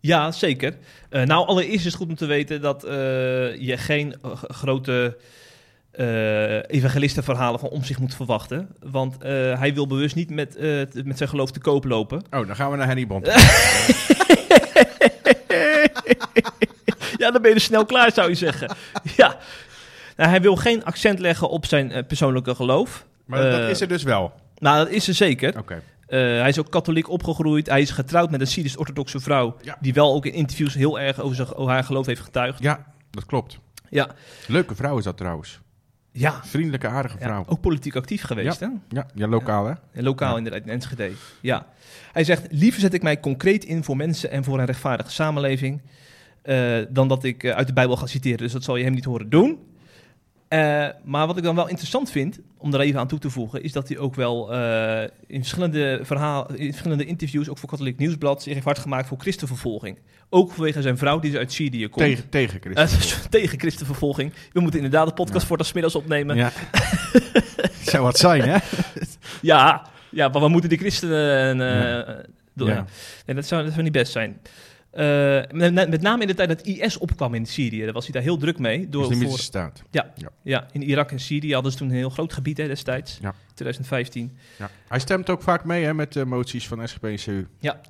[0.00, 0.74] Ja, zeker.
[1.10, 2.92] Eh, nou, allereerst is het goed om te weten dat eh,
[3.56, 5.16] je geen eh, grote
[5.90, 8.68] eh evangelistenverhalen van om zich moet verwachten.
[8.80, 9.16] Want
[9.58, 10.58] hij wil bewust niet met,
[11.04, 12.18] met zijn geloof te koop lopen.
[12.30, 13.26] Oh, dan gaan we naar Henry Bont.
[17.22, 18.76] ja, dan ben je er snel klaar, zou je zeggen.
[19.16, 19.36] ja.
[20.16, 23.04] Nou, hij wil geen accent leggen op zijn persoonlijke geloof.
[23.24, 24.32] Maar dat is er dus wel.
[24.58, 25.58] Nou, dat is er zeker.
[25.58, 25.82] Oké.
[26.08, 27.66] Eh, hij is ook katholiek opgegroeid.
[27.66, 29.56] Hij is getrouwd met een Syrisch-orthodoxe vrouw.
[29.62, 29.76] Ja.
[29.80, 32.62] Die wel ook in interviews heel erg over, zijn, over haar geloof heeft getuigd.
[32.62, 33.58] Ja, dat klopt.
[33.90, 34.08] Ja,
[34.46, 35.60] Leuke vrouw is dat trouwens.
[36.12, 36.40] ja.
[36.44, 37.44] Vriendelijke, aardige ja vrouw.
[37.46, 38.66] ook politiek actief geweest, hè?
[38.88, 39.72] Ja, ja lokaal hè?
[40.02, 40.36] Lokaal Ja.
[40.36, 41.10] inderdaad, in Enschede.
[41.40, 41.66] Ja.
[42.12, 45.82] Hij zegt, liever zet ik mij concreet in voor mensen en voor een rechtvaardige samenleving...
[46.42, 48.38] eh, dan dat ik eh, uit de Bijbel ga citeren.
[48.38, 49.58] Dus dat zal je hem niet horen doen.
[50.48, 53.62] Eh, maar wat ik dan wel interessant vind, om er even aan toe te voegen...
[53.62, 57.48] is dat hij ook wel eh, in, verschillende verhaal, in verschillende interviews...
[57.48, 59.98] ook voor Katholiek Nieuwsblad, zich heeft hard gemaakt voor christenvervolging.
[60.30, 62.04] Ook vanwege zijn vrouw die dus uit Syrië komt.
[62.04, 62.74] Tegen, tegen.
[62.74, 62.86] Eh,
[63.30, 64.32] tegen christenvervolging.
[64.52, 65.46] We moeten inderdaad de podcast Ja.
[65.48, 66.36] voor de middags opnemen.
[66.36, 66.52] ja.
[67.82, 68.56] Zou wat zijn hè?
[69.42, 71.58] Ja, ja, maar we moeten die christenen...
[72.54, 72.84] door- Ja.
[73.26, 74.40] Nee, dat zou, dat zou niet best zijn.
[74.98, 78.12] Eh, met, met name in de tijd dat IS opkwam in Syrië, daar was hij
[78.12, 78.88] daar heel druk mee.
[78.88, 79.82] Door, Islamitische voor, staat.
[80.42, 83.34] ja, in Irak en Syrië hadden ze toen een heel groot gebied hè, destijds, Ja.
[83.54, 84.36] 2015.
[84.58, 84.70] Ja.
[84.88, 87.46] Hij stemt ook vaak mee hè, met de moties van SGP en CU.
[87.58, 87.80] Ja.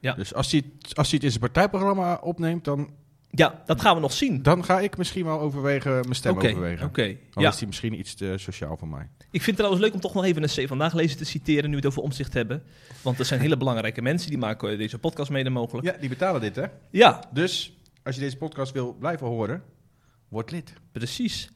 [0.00, 0.12] Ja.
[0.14, 2.90] Dus als hij, als hij het in zijn partijprogramma opneemt, dan,
[3.34, 4.42] Ja, dat gaan we nog zien.
[4.42, 6.86] dan ga ik misschien wel overwegen, mijn stem overwegen.
[6.86, 7.16] oké.
[7.30, 7.48] Dan Ja.
[7.50, 9.08] is hij misschien iets te sociaal voor mij.
[9.18, 11.64] Ik vind het trouwens leuk om toch nog even een C vandaag lezen te citeren,
[11.64, 12.62] nu we het over omzicht hebben.
[13.02, 15.86] Want er zijn hele belangrijke mensen die maken deze podcast mede mogelijk.
[15.86, 16.64] Ja, die betalen dit hè?
[16.90, 19.62] ja Dus als je deze podcast wil blijven horen,
[20.28, 20.72] word lid.
[20.92, 21.50] Precies.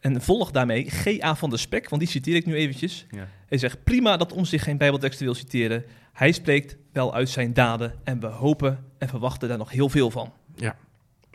[0.00, 1.34] En volg daarmee G.A.
[1.36, 3.06] van de Spek, want die citeer ik nu eventjes.
[3.10, 3.28] Ja.
[3.46, 5.84] Hij zegt, prima dat ons zich geen bijbelteksten wil citeren.
[6.12, 10.10] Hij spreekt wel uit zijn daden en we hopen en verwachten daar nog heel veel
[10.10, 10.32] van.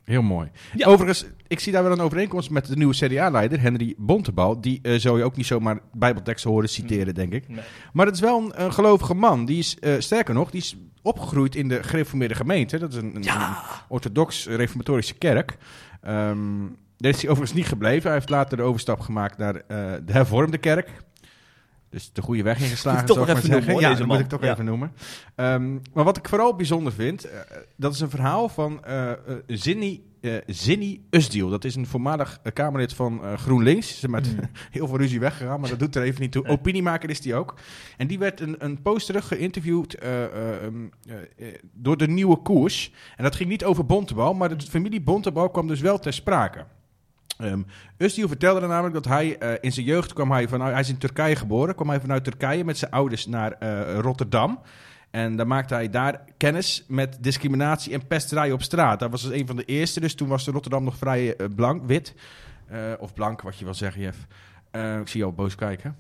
[0.10, 0.50] Heel mooi.
[0.76, 0.88] Ja.
[0.88, 4.62] Overigens, ik zie daar wel een overeenkomst met de nieuwe CDA-leider, Henry Bontebal.
[4.62, 7.48] Die eh zou je ook niet zomaar bijbelteksten horen citeren, denk ik.
[7.48, 7.60] Nee.
[7.94, 9.46] Maar het is wel een, een gelovige man.
[9.46, 12.78] Die is, eh, sterker nog, die is opgegroeid in de gereformeerde gemeente.
[12.78, 13.56] Dat is een, een, een
[13.88, 15.58] orthodox reformatorische kerk.
[16.02, 16.66] Ehm,
[16.98, 18.04] daar is hij overigens niet gebleven.
[18.04, 20.90] Hij heeft later de overstap gemaakt naar eh, de hervormde kerk.
[21.90, 23.88] Dus de goede weg ingeslagen, Toch zou nog ik even maar noemen, zeggen.
[23.90, 24.52] hoor, ja, dat moet ik toch Ja.
[24.54, 24.92] even noemen.
[25.36, 27.40] Ehm, maar wat ik vooral bijzonder vind, eh,
[27.78, 29.12] dat is een verhaal van eh,
[29.48, 30.04] Zinni,
[30.46, 31.50] Zinni Usdiel.
[31.50, 33.88] Dat is een voormalig Kamerlid van GroenLinks.
[33.88, 34.40] Ze is met Mm.
[34.72, 36.46] heel veel ruzie weggegaan, maar dat doet er even niet toe.
[36.48, 37.54] Opiniemaker is die ook.
[37.98, 40.76] En die werd een, een post terug geïnterviewd eh, eh, ehm,
[41.08, 42.92] eh, eh, door de Nieuwe Koers.
[43.16, 46.66] En dat ging niet over Bontebal, maar de familie Bontebal kwam dus wel ter sprake.
[47.44, 47.66] Um,
[47.98, 51.36] vertelde namelijk dat hij eh, in zijn jeugd kwam hij van, hij is in Turkije
[51.36, 54.62] geboren, kwam hij vanuit Turkije met zijn ouders naar eh, Rotterdam.
[55.10, 59.00] En dan maakte hij daar kennis met discriminatie en pesterij op straat.
[59.00, 61.84] Dat was dus een van de eerste, dus toen was Rotterdam nog vrij eh, blank,
[61.86, 62.16] wit.
[63.00, 64.18] Of blank, wat je wil zeggen, Jeff.
[65.02, 65.96] Ik zie jou boos kijken.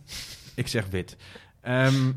[0.55, 1.17] ik zeg wit.
[1.61, 2.11] Ehm,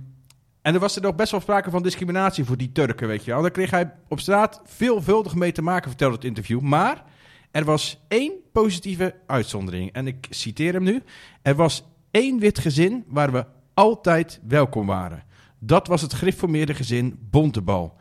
[0.63, 3.31] en er was er nog best wel sprake van discriminatie voor die Turken, weet je
[3.31, 3.43] wel.
[3.43, 6.61] Daar kreeg hij op straat veelvuldig mee te maken, vertelde het interview.
[6.61, 7.05] Maar
[7.53, 9.93] er was één positieve uitzondering.
[9.93, 11.03] En ik citeer hem nu.
[11.43, 15.23] Er was één wit gezin waar we altijd welkom waren.
[15.59, 17.97] Dat was het gereformeerde gezin Bontebal.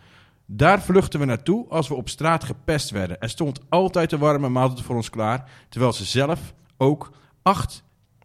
[0.45, 3.19] Daar vluchten we naartoe als we op straat gepest werden.
[3.19, 7.11] Er stond altijd een warme maaltijd voor ons klaar, terwijl ze zelf ook
[7.41, 7.83] acht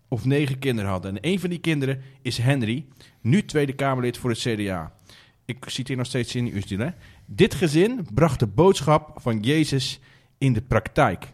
[0.09, 1.11] of negen kinderen hadden.
[1.11, 2.87] En een van die kinderen is Henry,
[3.21, 4.93] nu Tweede Kamerlid voor het CDA.
[5.45, 6.89] Ik citeer nog steeds in Usdil, hè.
[7.27, 10.01] Dit gezin bracht de boodschap van Jezus
[10.39, 11.33] in de praktijk.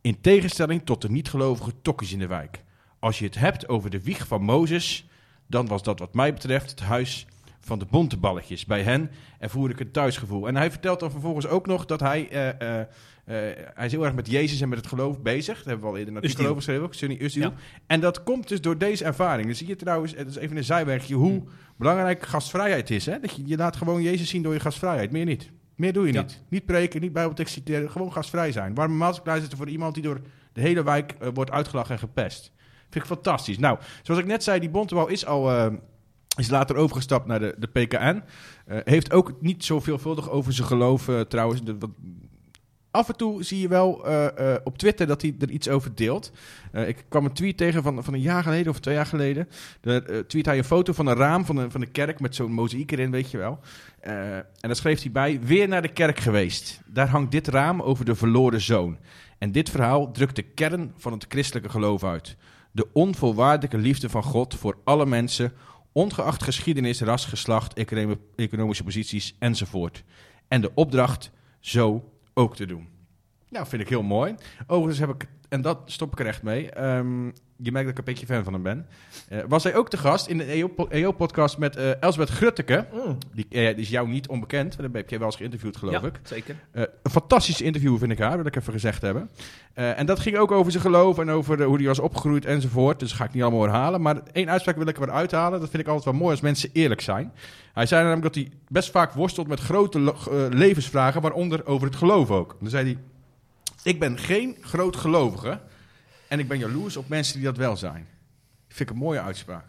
[0.00, 2.62] In tegenstelling tot de niet-gelovige tokkies in de wijk.
[2.98, 5.08] Als je het hebt over de wieg van Mozes,
[5.46, 7.26] dan was dat wat mij betreft het huis
[7.60, 10.48] van de bonteballetjes bij hen ervoer ik een thuisgevoel.
[10.48, 12.86] En hij vertelt dan vervolgens ook nog dat hij, eh, eh, eh,
[13.74, 15.56] hij is heel erg met Jezus en met het geloof bezig.
[15.56, 16.44] Daar hebben we al eerder een artikel Usdiel.
[16.44, 17.50] over geschreven, ook, Sunny Usdiel.
[17.50, 17.54] Ja.
[17.86, 19.46] En dat komt dus door deze ervaring.
[19.46, 21.48] Dan zie je trouwens, het is even een zijwerkje, hoe Hmm.
[21.76, 23.06] belangrijk gastvrijheid is.
[23.06, 23.20] Hè?
[23.20, 25.50] Dat je, je laat gewoon Jezus zien door je gastvrijheid, meer niet.
[25.80, 26.20] Meer doe je Ja.
[26.20, 26.42] niet.
[26.48, 28.74] Niet preken, niet bijbeltekst citeren, gewoon gastvrij zijn.
[28.74, 30.20] Warme maaltijd zitten voor iemand die door
[30.52, 32.52] de hele wijk eh, wordt uitgelachen en gepest.
[32.80, 33.58] Vind ik fantastisch.
[33.58, 35.50] Nou, zoals ik net zei, die Bontebal is al...
[35.50, 35.72] eh,
[36.36, 38.22] is later overgestapt naar de, de PKN.
[38.66, 41.62] Eh, heeft ook niet zo veelvuldig over zijn geloof trouwens.
[41.62, 41.90] De, wat,
[42.90, 45.94] af en toe zie je wel eh, eh, op Twitter dat hij er iets over
[45.94, 46.32] deelt.
[46.72, 49.48] Eh, ik kwam een tweet tegen van, van een jaar geleden of twee jaar geleden.
[49.80, 52.52] Daar tweet hij een foto van een raam van de, van de kerk met zo'n
[52.52, 53.58] mozaïek erin, weet je wel.
[54.00, 56.80] En daar schreef hij bij, weer naar de kerk geweest.
[56.86, 58.98] Daar hangt dit raam over de verloren zoon.
[59.38, 62.36] En dit verhaal drukt de kern van het christelijke geloof uit.
[62.72, 65.52] De onvoorwaardelijke liefde van God voor alle mensen,
[65.92, 70.04] ongeacht geschiedenis, ras, geslacht, economi- economische posities enzovoort.
[70.48, 72.88] En de opdracht zo ook te doen.
[73.48, 74.34] Nou, vind ik heel mooi.
[74.66, 76.70] Overigens heb ik, en dat stop ik er echt mee.
[76.70, 77.30] ehm,
[77.62, 78.86] je merkt dat ik een beetje fan van hem ben.
[79.28, 82.86] Eh, was hij ook te gast in de EO-podcast met eh Elsbeth Grutteke.
[83.34, 86.00] Die, eh, die is jou niet onbekend, want daar heb jij wel eens geïnterviewd, geloof
[86.00, 86.20] ja, ik.
[86.22, 86.56] zeker.
[86.72, 89.30] Een fantastisch interview vind ik haar, wil ik even gezegd hebben.
[89.74, 92.98] En dat ging ook over zijn geloof en over hoe hij was opgegroeid enzovoort.
[92.98, 94.02] Dus dat ga ik niet allemaal herhalen.
[94.02, 95.60] Maar één uitspraak wil ik er wel uithalen.
[95.60, 97.32] Dat vind ik altijd wel mooi als mensen eerlijk zijn.
[97.72, 100.14] Hij zei namelijk dat hij best vaak worstelt met grote
[100.50, 102.56] levensvragen, waaronder over het geloof ook.
[102.60, 102.96] Dan zei hij,
[103.82, 105.60] ik ben geen groot gelovige
[106.30, 108.06] en ik ben jaloers op mensen die dat wel zijn.
[108.68, 109.64] Vind ik een mooie uitspraak.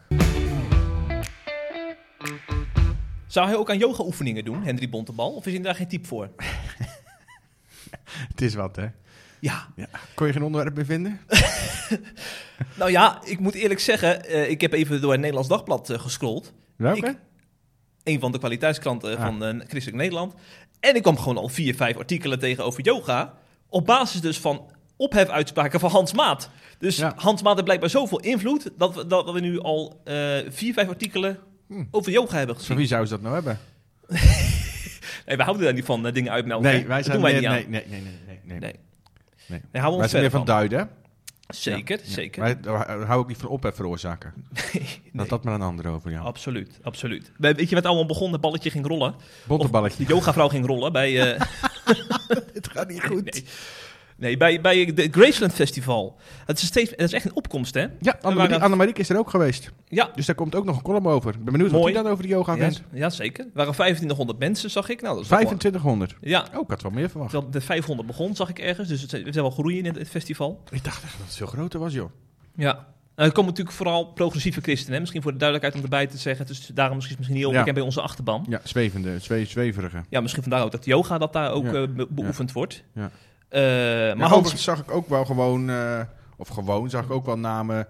[3.27, 5.33] Zou hij ook aan yoga-oefeningen doen, Henry Bontebal?
[5.33, 6.29] Of is hij daar geen type voor?
[8.31, 8.87] Het is wat, hè?
[9.39, 9.87] Ja, Ja.
[10.15, 11.19] Kon je geen onderwerp meer vinden?
[12.79, 16.53] nou ja, ik moet eerlijk zeggen, eh, ik heb even door het Nederlands Dagblad gescrolld.
[16.75, 17.07] Welke?
[17.09, 17.17] Ik-
[18.03, 19.23] Een van de kwaliteitskranten Ah.
[19.25, 20.33] van eh, Christelijk Nederland.
[20.79, 23.33] En ik kwam gewoon al vier, vijf artikelen tegen over yoga.
[23.69, 26.49] Op basis dus van ophefuitspraken van Hans Maat.
[26.77, 27.13] Dus Ja.
[27.15, 28.69] Hans Maat heeft blijkbaar zoveel invloed...
[28.77, 30.15] dat we, dat we nu al eh,
[30.49, 31.37] vier, vijf artikelen
[31.67, 31.83] Hm.
[31.91, 32.77] over yoga hebben Van gezien.
[32.77, 33.59] wie zou ze dat nou hebben?
[35.25, 36.71] Nee, we houden daar niet van, eh, dingen uitmelden.
[36.71, 37.55] Nee, wij Dat zijn wij niet nee, aan.
[37.55, 38.59] nee, nee, nee, nee, nee.
[38.59, 38.73] Nee.
[39.47, 39.61] Nee.
[39.71, 40.89] Nee, houden we Wij zijn meer van duiden?
[41.47, 42.11] Zeker, Ja.
[42.11, 42.41] zeker.
[42.41, 42.57] Wij
[43.05, 44.33] hou ik niet van ophef veroorzaken.
[44.73, 46.19] Nee, Dat dat maar een ander over, ja.
[46.19, 47.31] Absoluut, absoluut.
[47.37, 48.31] We- Weet je wat allemaal begon?
[48.31, 49.15] Het balletje ging rollen.
[49.47, 50.03] Bonteballetje.
[50.05, 51.33] De yogavrouw ging rollen bij...
[51.33, 51.41] eh,
[52.53, 53.33] Het gaat niet goed.
[53.33, 53.45] nee,
[54.21, 56.17] nee, bij, bij het Graceland Festival.
[56.45, 57.85] Het is, steeds, het is echt een opkomst, hè?
[57.99, 59.71] Ja, Annemarie, Annemarie is er ook geweest.
[59.87, 61.33] Ja, Dus daar komt ook nog een column over.
[61.33, 62.81] Ik ben benieuwd wat hij dan over de yoga ja, vindt.
[62.93, 63.43] ja, zeker.
[63.45, 65.01] Er waren 2500 mensen, zag ik.
[65.01, 66.15] Nou, dat is wel- 2500.
[66.21, 67.29] Ja, Oh, ik had wel meer verwacht.
[67.31, 68.87] terwijl de 500 begon, zag ik ergens.
[68.87, 70.63] Dus het zijn wel groeien in het, festival.
[70.71, 72.09] Ik dacht echt dat het veel groter was, joh.
[72.55, 72.87] Ja.
[73.15, 74.93] En er komen natuurlijk vooral progressieve christenen.
[74.93, 74.99] Hè?
[74.99, 76.45] Misschien voor de duidelijkheid om erbij te zeggen.
[76.45, 77.59] Dus daarom misschien, misschien niet heel Ja.
[77.59, 78.45] bekend bij onze achterban.
[78.49, 80.03] Ja, zwevende, zwe, zweverige.
[80.09, 81.73] Ja, misschien vandaar ook dat yoga dat daar ook Ja.
[81.73, 82.83] eh, be- beoefend wordt.
[82.93, 83.11] Ja.
[83.51, 86.01] Eh, Maar Hans, overigens zag ik ook wel gewoon, eh,
[86.37, 87.87] of gewoon, zag ik ook wel namen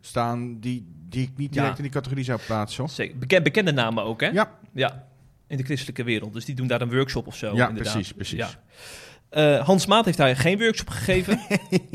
[0.00, 1.60] staan die, die ik niet Ja.
[1.60, 2.88] direct in die categorie zou plaatsen.
[2.88, 4.26] zeker, beken- bekende namen ook, hè?
[4.28, 4.50] Ja.
[4.74, 5.06] Ja,
[5.46, 6.32] in de christelijke wereld.
[6.32, 7.54] Dus die doen daar een workshop of zo.
[7.54, 7.92] Ja, inderdaad.
[7.92, 8.38] precies, precies.
[8.38, 8.48] Ja.
[9.28, 11.40] Eh, Hans Maat heeft daar geen workshop gegeven.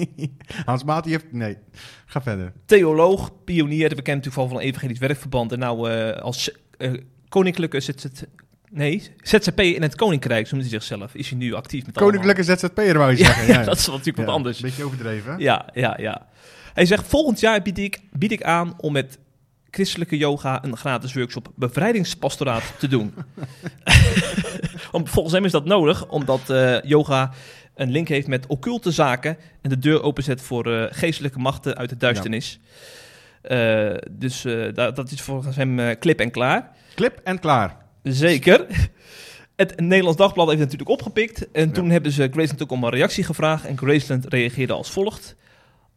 [0.65, 1.31] Hans Maat, die heeft...
[1.31, 1.57] Nee,
[2.05, 2.53] ga verder.
[2.65, 5.51] Theoloog, pionier, bekend vooral van een evangelisch werkverband.
[5.51, 6.51] En nou eh, als
[7.29, 8.05] koninklijke ZZ...
[8.71, 11.13] Nee, ZZP in het Koninkrijk, zo noemt hij zichzelf.
[11.15, 13.47] Is hij nu actief met Koninklijke ZZP'er wou je zeggen.
[13.47, 14.57] Ja, dat is natuurlijk wat anders.
[14.57, 15.39] Een beetje overdreven.
[15.39, 16.27] Ja, ja, ja.
[16.73, 19.17] Hij zegt, volgend jaar bied ik, bied ik aan om met
[19.71, 23.13] christelijke yoga een gratis workshop bevrijdingspastoraat te doen.
[24.91, 27.31] om, volgens hem is dat nodig, omdat eh, yoga
[27.75, 31.89] een link heeft met occulte zaken en de deur openzet voor eh, geestelijke machten uit
[31.89, 32.59] de duisternis.
[33.41, 36.71] Eh, dus eh, da- dat is volgens hem klip en klaar.
[36.95, 37.85] Klip en klaar.
[38.13, 38.65] Zeker.
[39.55, 41.51] Het Nederlands Dagblad heeft het natuurlijk opgepikt.
[41.51, 41.73] En Ja.
[41.73, 43.65] toen hebben ze Graceland ook om een reactie gevraagd.
[43.65, 45.35] En Graceland reageerde als volgt.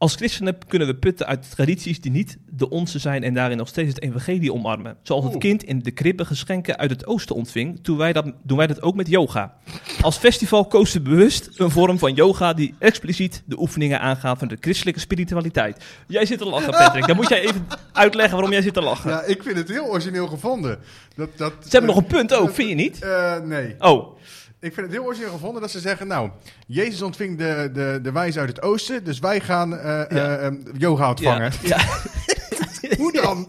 [0.00, 3.68] Als christenen kunnen we putten uit tradities die niet de onze zijn en daarin nog
[3.68, 4.96] steeds het evangelie omarmen.
[5.02, 8.56] Zoals het kind in de kribbe geschenken uit het oosten ontving, doen wij, dat, doen
[8.56, 9.54] wij dat ook met yoga.
[10.00, 14.48] Als festival kozen we bewust een vorm van yoga die expliciet de oefeningen aangaat van
[14.48, 15.84] de christelijke spiritualiteit.
[16.06, 17.06] Jij zit te lachen, Patrick.
[17.06, 19.10] Dan moet jij even uitleggen waarom jij zit te lachen.
[19.10, 20.78] Ja, ik vind het heel origineel gevonden.
[21.16, 23.02] Dat, dat, Ze hebben nog een punt ook, vind je niet?
[23.02, 23.74] Eh, nee.
[23.78, 24.18] Oh,
[24.60, 26.06] Ik vind het heel origineel gevonden dat ze zeggen...
[26.06, 26.30] Nou,
[26.66, 29.04] Jezus ontving de, de, de wijze uit het oosten...
[29.04, 31.52] dus wij gaan eh, eh, eh, yoga ontvangen.
[31.62, 31.78] Ja,
[32.98, 33.48] Hoe dan?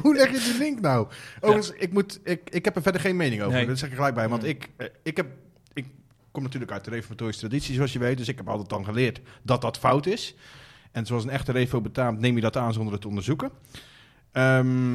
[0.00, 1.08] Hoe leg je die link nou?
[1.40, 3.56] Overigens, ik, moet, ik, ik heb er verder geen mening over.
[3.56, 3.66] Nee.
[3.66, 4.28] Dat zeg ik gelijk bij.
[4.28, 5.26] Want ik, eh, ik, heb,
[5.72, 5.86] ik
[6.30, 8.18] kom natuurlijk uit de reformatorische traditie, zoals je weet.
[8.18, 10.34] Dus ik heb altijd dan geleerd dat dat fout is.
[10.92, 13.50] En zoals een echte revo betaamt, neem je dat aan zonder het te onderzoeken.
[14.32, 14.94] Ehm,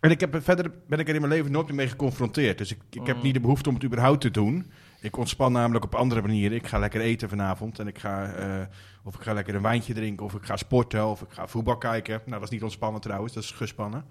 [0.00, 2.58] En ik heb, er- verder ben ik er in mijn leven nooit meer mee geconfronteerd.
[2.58, 3.22] Dus ik, ik heb Mm.
[3.22, 4.70] niet de behoefte om het überhaupt te doen.
[5.00, 6.56] Ik ontspan namelijk op andere manieren.
[6.56, 7.78] Ik ga lekker eten vanavond.
[7.78, 8.66] En ik ga, eh,
[9.04, 10.24] of ik ga lekker een wijntje drinken.
[10.26, 11.06] Of ik ga sporten.
[11.06, 12.20] Of ik ga voetbal kijken.
[12.24, 13.32] Nou, dat is niet ontspannen trouwens.
[13.32, 14.04] Dat is gespannen.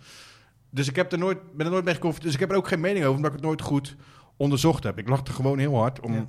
[0.70, 2.24] Dus ik heb er nooit, ben er nooit mee geconfronteerd.
[2.24, 3.16] Dus ik heb er ook geen mening over.
[3.16, 3.96] Omdat ik het nooit goed
[4.38, 4.98] onderzocht heb.
[4.98, 6.26] Ik lachte gewoon heel hard om Ja.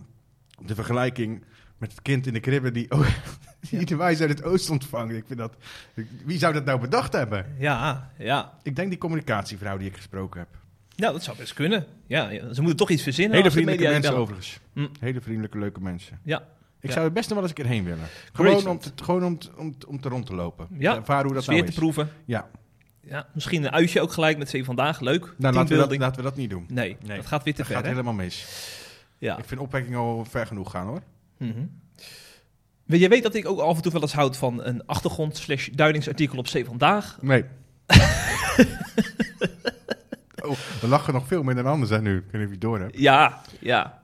[0.63, 1.45] de vergelijking
[1.79, 3.07] met het kind in de kribbe die, oh,
[3.85, 5.15] die wijs uit het oosten ontvangt.
[5.15, 5.55] Ik vind dat,
[6.25, 7.47] wie zou dat nou bedacht hebben?
[7.59, 8.53] Ja, ja.
[8.63, 10.49] Ik denk die communicatievrouw die ik gesproken heb.
[10.95, 11.87] Ja, dat zou best kunnen.
[12.07, 13.37] Ja, ze moeten toch iets verzinnen.
[13.37, 14.61] Hele vriendelijke media mensen overigens.
[14.73, 14.87] Hm.
[15.01, 16.19] Hele vriendelijke, leuke mensen.
[16.23, 16.39] Ja,
[16.81, 16.93] Ik Ja.
[16.93, 18.07] zou het beste wel eens een keer heen willen.
[18.33, 20.67] Gewoon, om te, gewoon om, te, om, te- om te rond te lopen.
[20.79, 20.97] Ja.
[20.97, 22.11] Ervaren hoe dat sfeer nou te proeven.
[22.25, 22.49] Ja,
[23.01, 25.01] Ja, misschien een uitje ook gelijk met zee vandaag.
[25.01, 25.35] Leuk.
[25.37, 26.65] nou, laten, we dat, laten we dat niet doen.
[26.69, 27.17] Nee, Nee.
[27.17, 27.77] dat gaat weer te Dat ver.
[27.77, 27.91] gaat hè?
[27.91, 28.47] helemaal mis.
[29.19, 29.39] Ja.
[29.39, 31.03] Ik vind opwekking al ver genoeg gaan hoor.
[31.37, 31.53] Mhm.
[31.55, 31.67] Weet-
[32.97, 35.69] Je weet dat ik ook af en toe wel eens houd van een achtergrond slash
[35.73, 37.19] duidingsartikel op Zee Vandaag.
[37.21, 37.45] Nee.
[40.45, 42.17] oh, we lachen nog veel meer dan anders hè nu.
[42.17, 42.99] Ik weet niet of je het door hebt.
[42.99, 44.03] Ja, ja.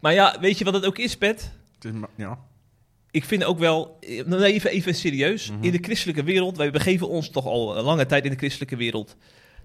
[0.00, 1.50] Maar ja, weet je wat het ook is, Pet?
[1.74, 2.38] Het is ja.
[3.10, 5.64] Ik vind ook wel, eh, even, even serieus, Mhm.
[5.64, 8.76] in de christelijke wereld, wij begeven ons toch al een lange tijd in de christelijke
[8.76, 9.16] wereld.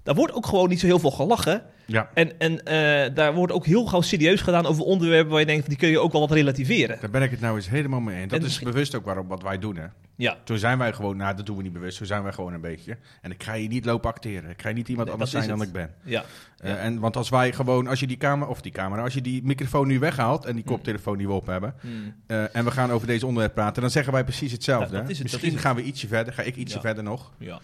[0.06, 1.62] Daar wordt ook gewoon niet zo heel veel gelachen.
[1.86, 5.46] ja, En, en eh, daar wordt ook heel gauw serieus gedaan over onderwerpen waar je
[5.46, 6.98] denkt, die kun je ook wel wat relativeren.
[7.02, 8.32] daar ben ik het nou eens helemaal mee eens.
[8.32, 9.86] Dat En is bewust ook waarom wat wij doen hè.
[10.18, 12.54] Ja, Zo zijn wij gewoon, nou dat doen we niet bewust, zo zijn wij gewoon
[12.54, 12.98] een beetje.
[13.22, 14.50] En ik ga je niet lopen acteren.
[14.50, 15.94] Ik ga je niet iemand Nee, anders zijn dan ik ben.
[16.04, 16.24] ja.
[16.58, 16.78] Eh, Ja.
[16.78, 19.44] en, want als wij gewoon, als je die camera, of die camera, als je die
[19.44, 20.70] microfoon nu weghaalt en die Mm.
[20.70, 22.16] koptelefoon die we op hebben, Hmm.
[22.28, 24.96] eh, en we gaan over deze onderwerp praten, dan zeggen wij precies hetzelfde.
[24.96, 25.66] Ja, dat is het, dat Misschien is het.
[25.66, 27.32] gaan we ietsje verder, ga ik ietsje verder nog.
[27.38, 27.60] ja.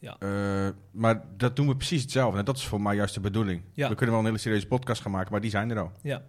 [0.00, 2.38] Eh, maar dat doen we precies hetzelfde.
[2.38, 3.62] En dat is voor mij juist de bedoeling.
[3.74, 3.88] Ja.
[3.88, 5.92] We kunnen wel een hele serieuze podcast gaan maken, maar die zijn er al.
[6.02, 6.22] Ja.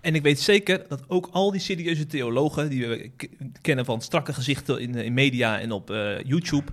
[0.00, 3.10] En ik weet zeker dat ook al die serieuze theologen die we
[3.60, 6.72] kennen van strakke gezichten in, in media en op eh, YouTube,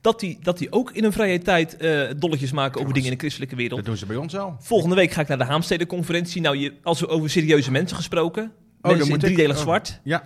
[0.00, 3.10] dat die, dat die ook in hun vrije tijd eh, dolletjes maken over Ja, dingen
[3.10, 3.76] in de christelijke wereld.
[3.76, 4.56] Dat doen ze bij ons al.
[4.58, 6.40] Volgende week ga ik naar de Haamstede-conferentie.
[6.40, 8.52] Nou, je, als we over serieuze mensen gesproken,
[8.86, 9.62] Oh, dan mensen in driedelig oh.
[9.62, 10.24] zwart, Ja,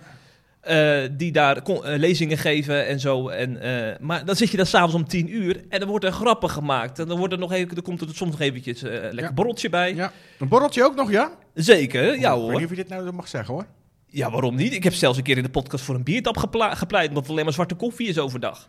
[0.61, 3.27] eh, die daar kon- eh, lezingen geven en zo.
[3.29, 6.11] En, eh, maar dan zit je daar s'avonds om tien uur en dan wordt er
[6.11, 6.99] grappen gemaakt.
[6.99, 9.33] En dan, wordt er nog even, er komt er soms nog eventjes een lekker Ja.
[9.33, 9.95] borreltje bij.
[9.95, 10.11] ja.
[10.39, 11.31] Een borreltje ook nog, ja?
[11.53, 12.53] Zeker, ja Ik weet hoor.
[12.53, 13.65] niet of je dit nou mag zeggen, hoor.
[14.07, 14.73] Ja, waarom niet?
[14.73, 17.43] Ik heb zelfs een keer in de podcast voor een biertap gepleit, omdat het alleen
[17.43, 18.65] maar zwarte koffie is overdag.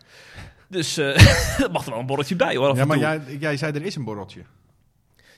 [0.69, 2.77] Dus er mag er wel een borreltje bij hoor.
[2.77, 4.41] Ja, maar jij, jij zei er is een borreltje.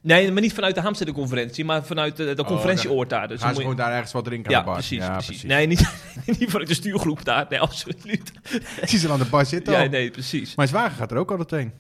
[0.05, 3.29] Nee, maar niet vanuit de Haamstede-conferentie, maar vanuit de, de Oh, conferentieoord daar.
[3.29, 4.79] Dus Gaan ze je- gewoon daar ergens wat drinken ja, aan de bar?
[4.79, 5.43] precies, ja, precies.
[5.43, 5.90] Nee, niet,
[6.38, 7.47] niet vanuit de stuurgroep daar.
[7.49, 8.33] Nee, absoluut.
[8.90, 10.55] Die zal aan de bar zitten Ja, nee, precies.
[10.55, 11.73] Mijn zwager gaat er ook altijd heen.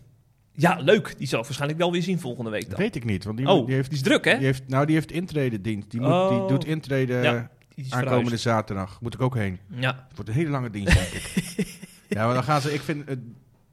[0.52, 1.14] Ja, leuk.
[1.18, 2.80] Die zal ik waarschijnlijk wel weer zien volgende week Dat dan.
[2.80, 3.88] weet ik niet, want die, Oh, die heeft...
[3.88, 4.36] die is druk, hè?
[4.36, 5.90] Die heeft, nou, die heeft intrededienst.
[5.90, 6.38] Die, moet, Oh.
[6.38, 8.42] die doet intreden Ja, Die aankomende verhuisd.
[8.42, 8.98] zaterdag.
[9.00, 9.58] Moet ik ook heen.
[9.68, 11.66] Ja, Het wordt een hele lange dienst, denk ik.
[12.08, 13.16] ja, maar dan gaan ze, ik vind, eh,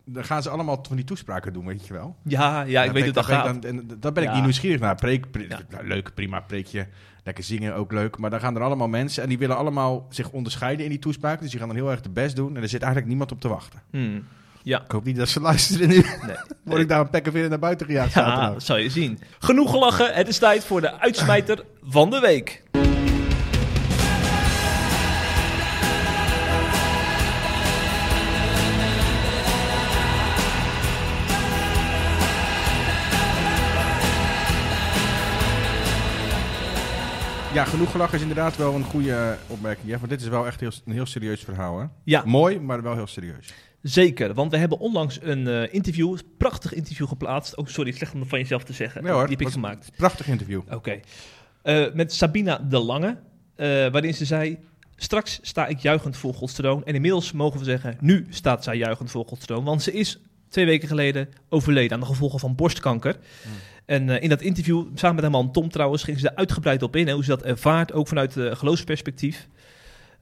[0.06, 2.16] dan gaan ze allemaal van die toespraken doen, weet je wel.
[2.24, 3.44] ja, ja ik weet hoe dat daar gaat.
[3.44, 4.34] ben ik dan- en ben ik Ja.
[4.36, 4.96] niet nieuwsgierig naar.
[4.96, 5.60] Preek, pre- Ja.
[5.70, 6.88] nou, leuk, prima, preekje.
[7.24, 8.18] Lekker zingen, ook leuk.
[8.18, 11.40] Maar dan gaan er allemaal mensen en die willen allemaal zich onderscheiden in die toespraak.
[11.42, 12.56] Dus die gaan dan heel erg de best doen.
[12.56, 13.82] En er zit eigenlijk niemand op te wachten.
[13.92, 14.24] Hmm.
[14.64, 14.82] Ja.
[14.84, 15.96] Ik hoop niet dat ze luisteren nu.
[15.96, 16.36] Nee.
[16.64, 19.20] Word ik daar een pekker weer naar buiten gejaagd Ja, dat zal je zien.
[19.40, 20.14] Genoeg gelachen.
[20.14, 22.64] Het is tijd voor de uitsmijter van de week.
[37.54, 39.88] Ja, genoeg gelachen is inderdaad wel een goede opmerking.
[39.90, 41.80] Ja, want dit is wel echt heel, een heel serieus verhaal.
[41.80, 41.86] Hè?
[42.04, 43.54] Ja, Mooi, maar wel heel serieus.
[43.82, 44.34] zeker.
[44.34, 47.56] Want we hebben onlangs een eh, interview, een prachtig interview geplaatst.
[47.56, 49.04] Oh, sorry, slecht om het van jezelf te zeggen.
[49.04, 49.92] Nee hoor, Die heb ik gemaakt.
[49.96, 50.62] Prachtig interview.
[50.70, 51.00] Oké.
[51.62, 53.18] Eh, met Sabina de Lange,
[53.56, 54.58] eh, waarin ze zei...
[54.96, 56.86] Straks sta ik juichend voor Gods troon.
[56.86, 59.64] En inmiddels mogen we zeggen, nu staat zij juichend voor Gods troon.
[59.64, 63.16] Want ze is twee weken geleden overleden aan de gevolgen van borstkanker.
[63.86, 66.84] En eh, in dat interview, samen met haar man Tom trouwens, ging ze daar uitgebreid
[66.84, 67.10] op in.
[67.10, 69.48] Hoe ze dat ervaart, ook vanuit uh, geloofsperspectief.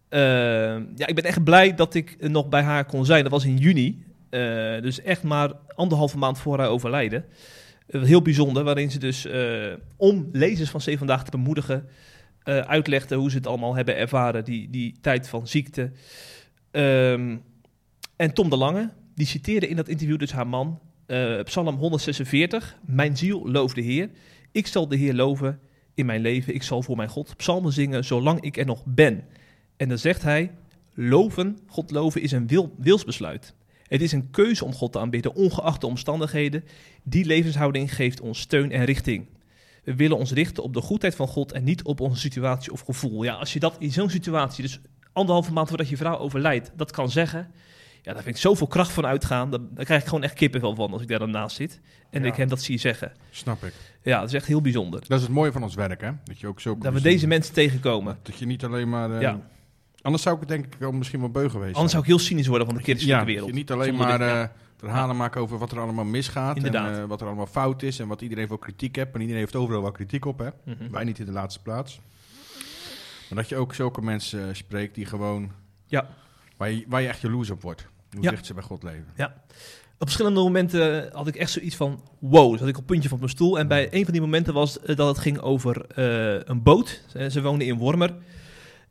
[0.10, 0.19] Uh,
[0.95, 3.24] ja, ik ben echt blij dat ik nog bij haar kon zijn.
[3.24, 4.04] Dat was in juni.
[4.30, 7.26] Uh, dus echt maar anderhalve maand voor haar overlijden.
[7.88, 9.28] Heel bijzonder, waarin ze dus
[9.95, 11.88] om lezers van C Vandaag te bemoedigen...
[12.43, 15.91] Uh, uitlegde hoe ze het allemaal hebben ervaren, die, die tijd van ziekte.
[16.72, 17.41] Um,
[18.16, 20.80] en Tom de Lange, die citeerde in dat interview dus haar man...
[21.12, 24.10] Uh, Psalm 146, mijn ziel looft de Heer.
[24.51, 25.60] Ik zal de Heer loven
[25.93, 26.53] in mijn leven.
[26.53, 29.24] Ik zal voor mijn God psalmen zingen zolang ik er nog ben.
[29.78, 30.51] En dan zegt hij,
[30.93, 33.53] loven, God loven is een wil, wilsbesluit.
[33.84, 36.64] Het is een keuze om God te aanbidden, ongeacht de omstandigheden.
[37.03, 39.28] Die levenshouding geeft ons steun en richting.
[39.84, 42.82] We willen ons richten op de goedheid van God en niet op onze situatie of
[42.82, 43.24] gevoel.
[43.24, 44.80] Ja, als je dat in zo'n situatie, dus
[45.14, 47.51] anderhalve maand voordat je vrouw overlijdt, dat kan zeggen...
[48.02, 49.50] Ja, daar vind ik zoveel kracht van uitgaan.
[49.52, 51.80] Daar, daar krijg ik gewoon echt kippenvel van als ik daar dan naast zit.
[52.10, 52.28] En Ja.
[52.28, 53.12] ik hem dat zie zeggen.
[53.30, 53.74] Snap ik.
[54.04, 55.00] Ja, dat is echt heel bijzonder.
[55.08, 56.12] Dat is het mooie van ons werk, hè?
[56.24, 58.18] Dat je ook zo Dat we deze mensen tegenkomen.
[58.22, 59.12] Dat je niet alleen maar...
[59.12, 59.39] eh, Ja.
[60.02, 62.47] Anders zou ik denk ik wel misschien wel beu geweest Anders zou ik heel cynisch
[62.47, 63.50] worden van de ja, christelijke dat wereld.
[63.50, 64.41] je niet alleen maar dit, ja.
[64.41, 66.56] eh, verhalen maken over wat er allemaal misgaat.
[66.56, 66.95] Inderdaad.
[66.95, 69.14] En eh, wat er allemaal fout is en wat iedereen voor kritiek heeft.
[69.14, 70.50] En iedereen heeft overal wel kritiek op, hè?
[70.66, 70.91] Mhm.
[70.91, 72.00] Wij niet in de laatste plaats.
[73.30, 75.52] Maar dat je ook zulke mensen spreekt die gewoon...
[75.86, 76.10] Ja.
[76.60, 77.86] Waar je, waar je echt jaloers op wordt.
[78.12, 78.30] Hoe Ja.
[78.30, 79.05] dicht ze bij God leven.
[79.97, 82.57] Op verschillende momenten had ik echt zoiets van wow.
[82.57, 83.60] Zat ik op het puntje van mijn stoel.
[83.60, 87.03] En bij een van die momenten was dat het ging over eh, een boot.
[87.30, 88.16] Ze, woonden in Wormer.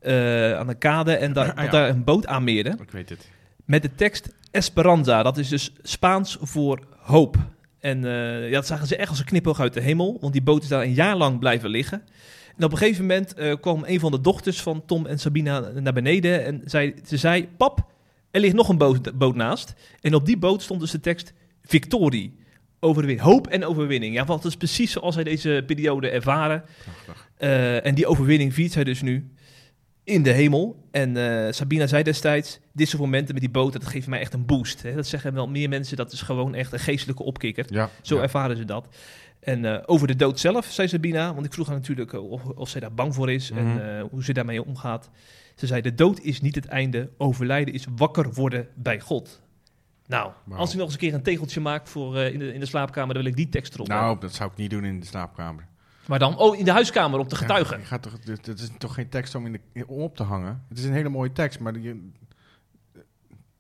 [0.01, 1.16] eh, aan de kade.
[1.16, 1.71] En daar, Ah, ja.
[1.71, 2.77] daar een boot aanmeerde.
[2.83, 3.29] Ik weet het.
[3.64, 5.23] Met de tekst Esperanza.
[5.23, 7.37] Dat is dus Spaans voor hoop.
[7.81, 10.16] En eh, ja, dat zagen ze echt als een knipoog uit de hemel.
[10.21, 12.03] Want die boot is daar een jaar lang blijven liggen.
[12.59, 15.61] En op een gegeven moment eh, kwam een van de dochters van Tom en Sabina
[15.61, 16.45] naar beneden.
[16.45, 17.87] En zei, ze zei, pap,
[18.31, 19.75] er ligt nog een boot, boot naast.
[20.01, 21.33] En op die boot stond dus de tekst
[21.63, 22.37] Victorie.
[22.81, 24.15] Overwin hoop en overwinning.
[24.15, 26.65] Ja, want dat is precies zoals zij deze periode ervaren.
[27.37, 29.31] Eh, en die overwinning viert zij dus nu
[30.05, 30.85] in de hemel.
[30.91, 34.33] En eh, Sabina zei destijds, dit soort momenten met die boot, dat geeft mij echt
[34.33, 34.83] een boost.
[34.83, 34.95] Hè.
[34.95, 37.67] Dat zeggen wel meer mensen, dat is gewoon echt een geestelijke opkikker.
[37.69, 37.91] Ja.
[38.03, 38.23] Zo ja.
[38.23, 38.89] ervaren ze dat.
[39.49, 42.45] En eh, over de dood zelf, zei Sabina, want ik vroeg haar natuurlijk eh, of,
[42.45, 43.61] of zij daar bang voor is Mhm.
[43.67, 45.11] en eh, hoe ze daarmee omgaat.
[45.55, 49.43] Ze zei, de dood is niet het einde, overlijden is wakker worden bij God.
[50.07, 52.67] Nou, als ik nog eens een keer een tegeltje maak voor, in, de, in de
[52.67, 54.07] slaapkamer, dan wil ik die tekst erop hebben.
[54.07, 55.67] Nou, dat zou ik niet doen in de slaapkamer.
[56.07, 57.85] Maar dan, oh, in de huiskamer op de Ja, getuigen.
[57.85, 60.65] gaat toch, dit is toch geen tekst om, in de, om op te hangen?
[60.69, 62.13] Het is een hele mooie tekst, maar die,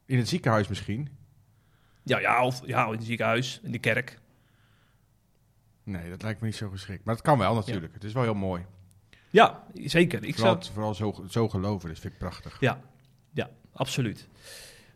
[0.06, 1.08] in het ziekenhuis misschien.
[2.02, 4.18] Ja, ja, of ja, in het ziekenhuis, in de kerk.
[5.88, 7.04] Nee, dat lijkt me niet zo geschikt.
[7.04, 7.94] Maar het kan wel natuurlijk.
[7.94, 8.64] Het is wel heel mooi.
[9.30, 10.24] Ja, zeker.
[10.24, 10.72] Ik vooral zou...
[10.74, 12.56] vooral zo, zo geloven, dat vind ik prachtig.
[12.60, 12.80] Ja,
[13.32, 14.28] ja, absoluut.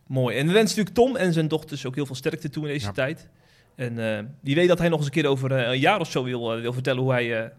[0.07, 0.37] Mooi.
[0.37, 2.87] En we wensen natuurlijk Tom en zijn dochters ook heel veel sterkte toe in deze
[2.87, 2.93] Ja.
[2.93, 3.29] tijd.
[3.75, 6.11] En eh, wie weet dat hij nog eens een keer over eh, een jaar of
[6.11, 7.53] zo wil, eh, wil vertellen hoe hij...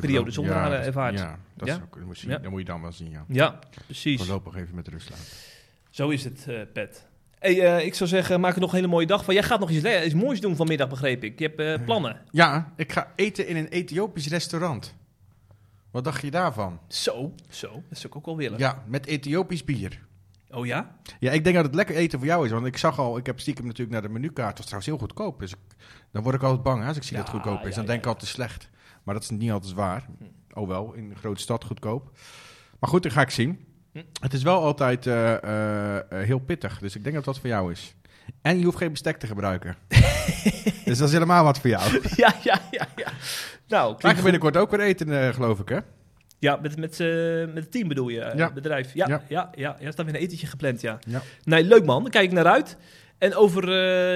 [0.00, 1.18] Periode zonder ja, ervaart.
[1.18, 1.74] Ja, dat, Ja?
[1.76, 2.38] Is ook, dat moet je, Ja.
[2.38, 3.24] dat moet je dan wel zien, ja.
[3.28, 4.18] ja, precies.
[4.20, 5.24] Voorlopig even met rust laten.
[5.90, 7.06] Zo is het, Pet.
[7.40, 9.34] Hey, eh, ik zou zeggen, maak er nog een hele mooie dag van.
[9.34, 11.38] Jij gaat nog iets, moois doen vanmiddag, begreep ik.
[11.38, 12.20] Je hebt eh, plannen.
[12.30, 14.94] Ja, ik ga eten in een Ethiopisch restaurant.
[15.90, 16.78] Wat dacht je daarvan?
[16.88, 17.68] Zo, zo.
[17.88, 18.58] Dat zou ik ook wel willen.
[18.58, 19.98] Ja, met Ethiopisch bier.
[20.50, 20.96] Oh ja?
[21.20, 22.50] Ja, ik denk dat het lekker eten voor jou is.
[22.52, 24.56] Want ik zag al, ik heb stiekem natuurlijk naar de menukaart.
[24.56, 25.40] Dat was trouwens heel goedkoop.
[25.40, 25.76] Dus ik-
[26.12, 27.74] dan word ik altijd bang hè, als ik zie Ja, dat het goedkoop is.
[27.74, 28.10] Dan ja, denk ik ja.
[28.10, 28.68] altijd slecht.
[29.02, 30.06] Maar dat is niet altijd waar.
[30.18, 30.58] Hm.
[30.58, 32.10] Oh wel, in een grote stad goedkoop.
[32.78, 33.64] Maar goed, dat ga ik zien.
[33.92, 34.02] Hm.
[34.20, 36.78] Het is wel altijd eh, eh, heel pittig.
[36.78, 37.94] Dus ik denk dat dat voor jou is.
[38.42, 39.76] En je hoeft geen bestek te gebruiken.
[40.84, 42.00] dus dat is helemaal wat voor jou.
[42.16, 43.12] ja, ja, ja, ja.
[43.68, 45.78] Nou, Wij klinkt gaan binnenkort ook weer eten, eh, geloof ik, hè?
[46.38, 46.98] Ja, met, met,
[47.54, 48.44] met het team bedoel je, Ja.
[48.44, 48.94] het bedrijf.
[48.94, 49.22] Ja, ja.
[49.28, 49.50] Ja.
[49.54, 50.98] Ja, ja, er staat weer een etentje gepland, ja.
[51.06, 51.22] Ja.
[51.44, 52.76] Nee, leuk man, daar kijk ik naar uit.
[53.18, 53.72] En over,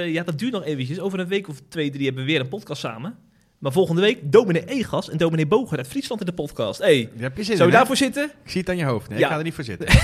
[0.06, 1.00] ja, dat duurt nog eventjes.
[1.00, 3.18] Over een week of twee, drie hebben we weer een podcast samen.
[3.64, 6.80] Maar volgende week dominee Egas en dominee Boger uit Friesland in de podcast.
[6.80, 8.24] Hey, Daar heb je zin zou je daarvoor zitten?
[8.44, 9.08] Ik zie het aan je hoofd.
[9.08, 9.24] Nee, Ja.
[9.24, 9.88] ik ga er niet voor zitten.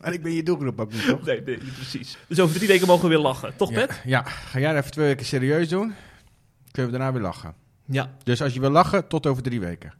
[0.00, 1.24] en ik ben je doelgroep ook niet, toch?
[1.24, 2.16] Nee, nee, niet precies.
[2.28, 3.56] Dus over drie weken mogen we weer lachen.
[3.56, 4.00] Toch, Pet?
[4.04, 5.94] ja, ga jij even twee weken serieus doen.
[6.70, 7.54] Kunnen we daarna weer lachen.
[7.84, 8.10] Ja.
[8.22, 9.92] Dus als je wil lachen, tot over drie weken.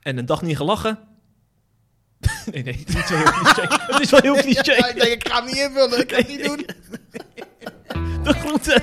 [0.00, 0.98] En een dag niet gelachen?
[2.52, 3.66] nee, nee, het is wel heel cliché.
[3.92, 4.72] Het is wel heel cliché.
[4.88, 6.00] ik denk, ik ga hem niet invullen.
[6.00, 6.66] Ik kan het niet doen.
[8.22, 8.82] De groeten.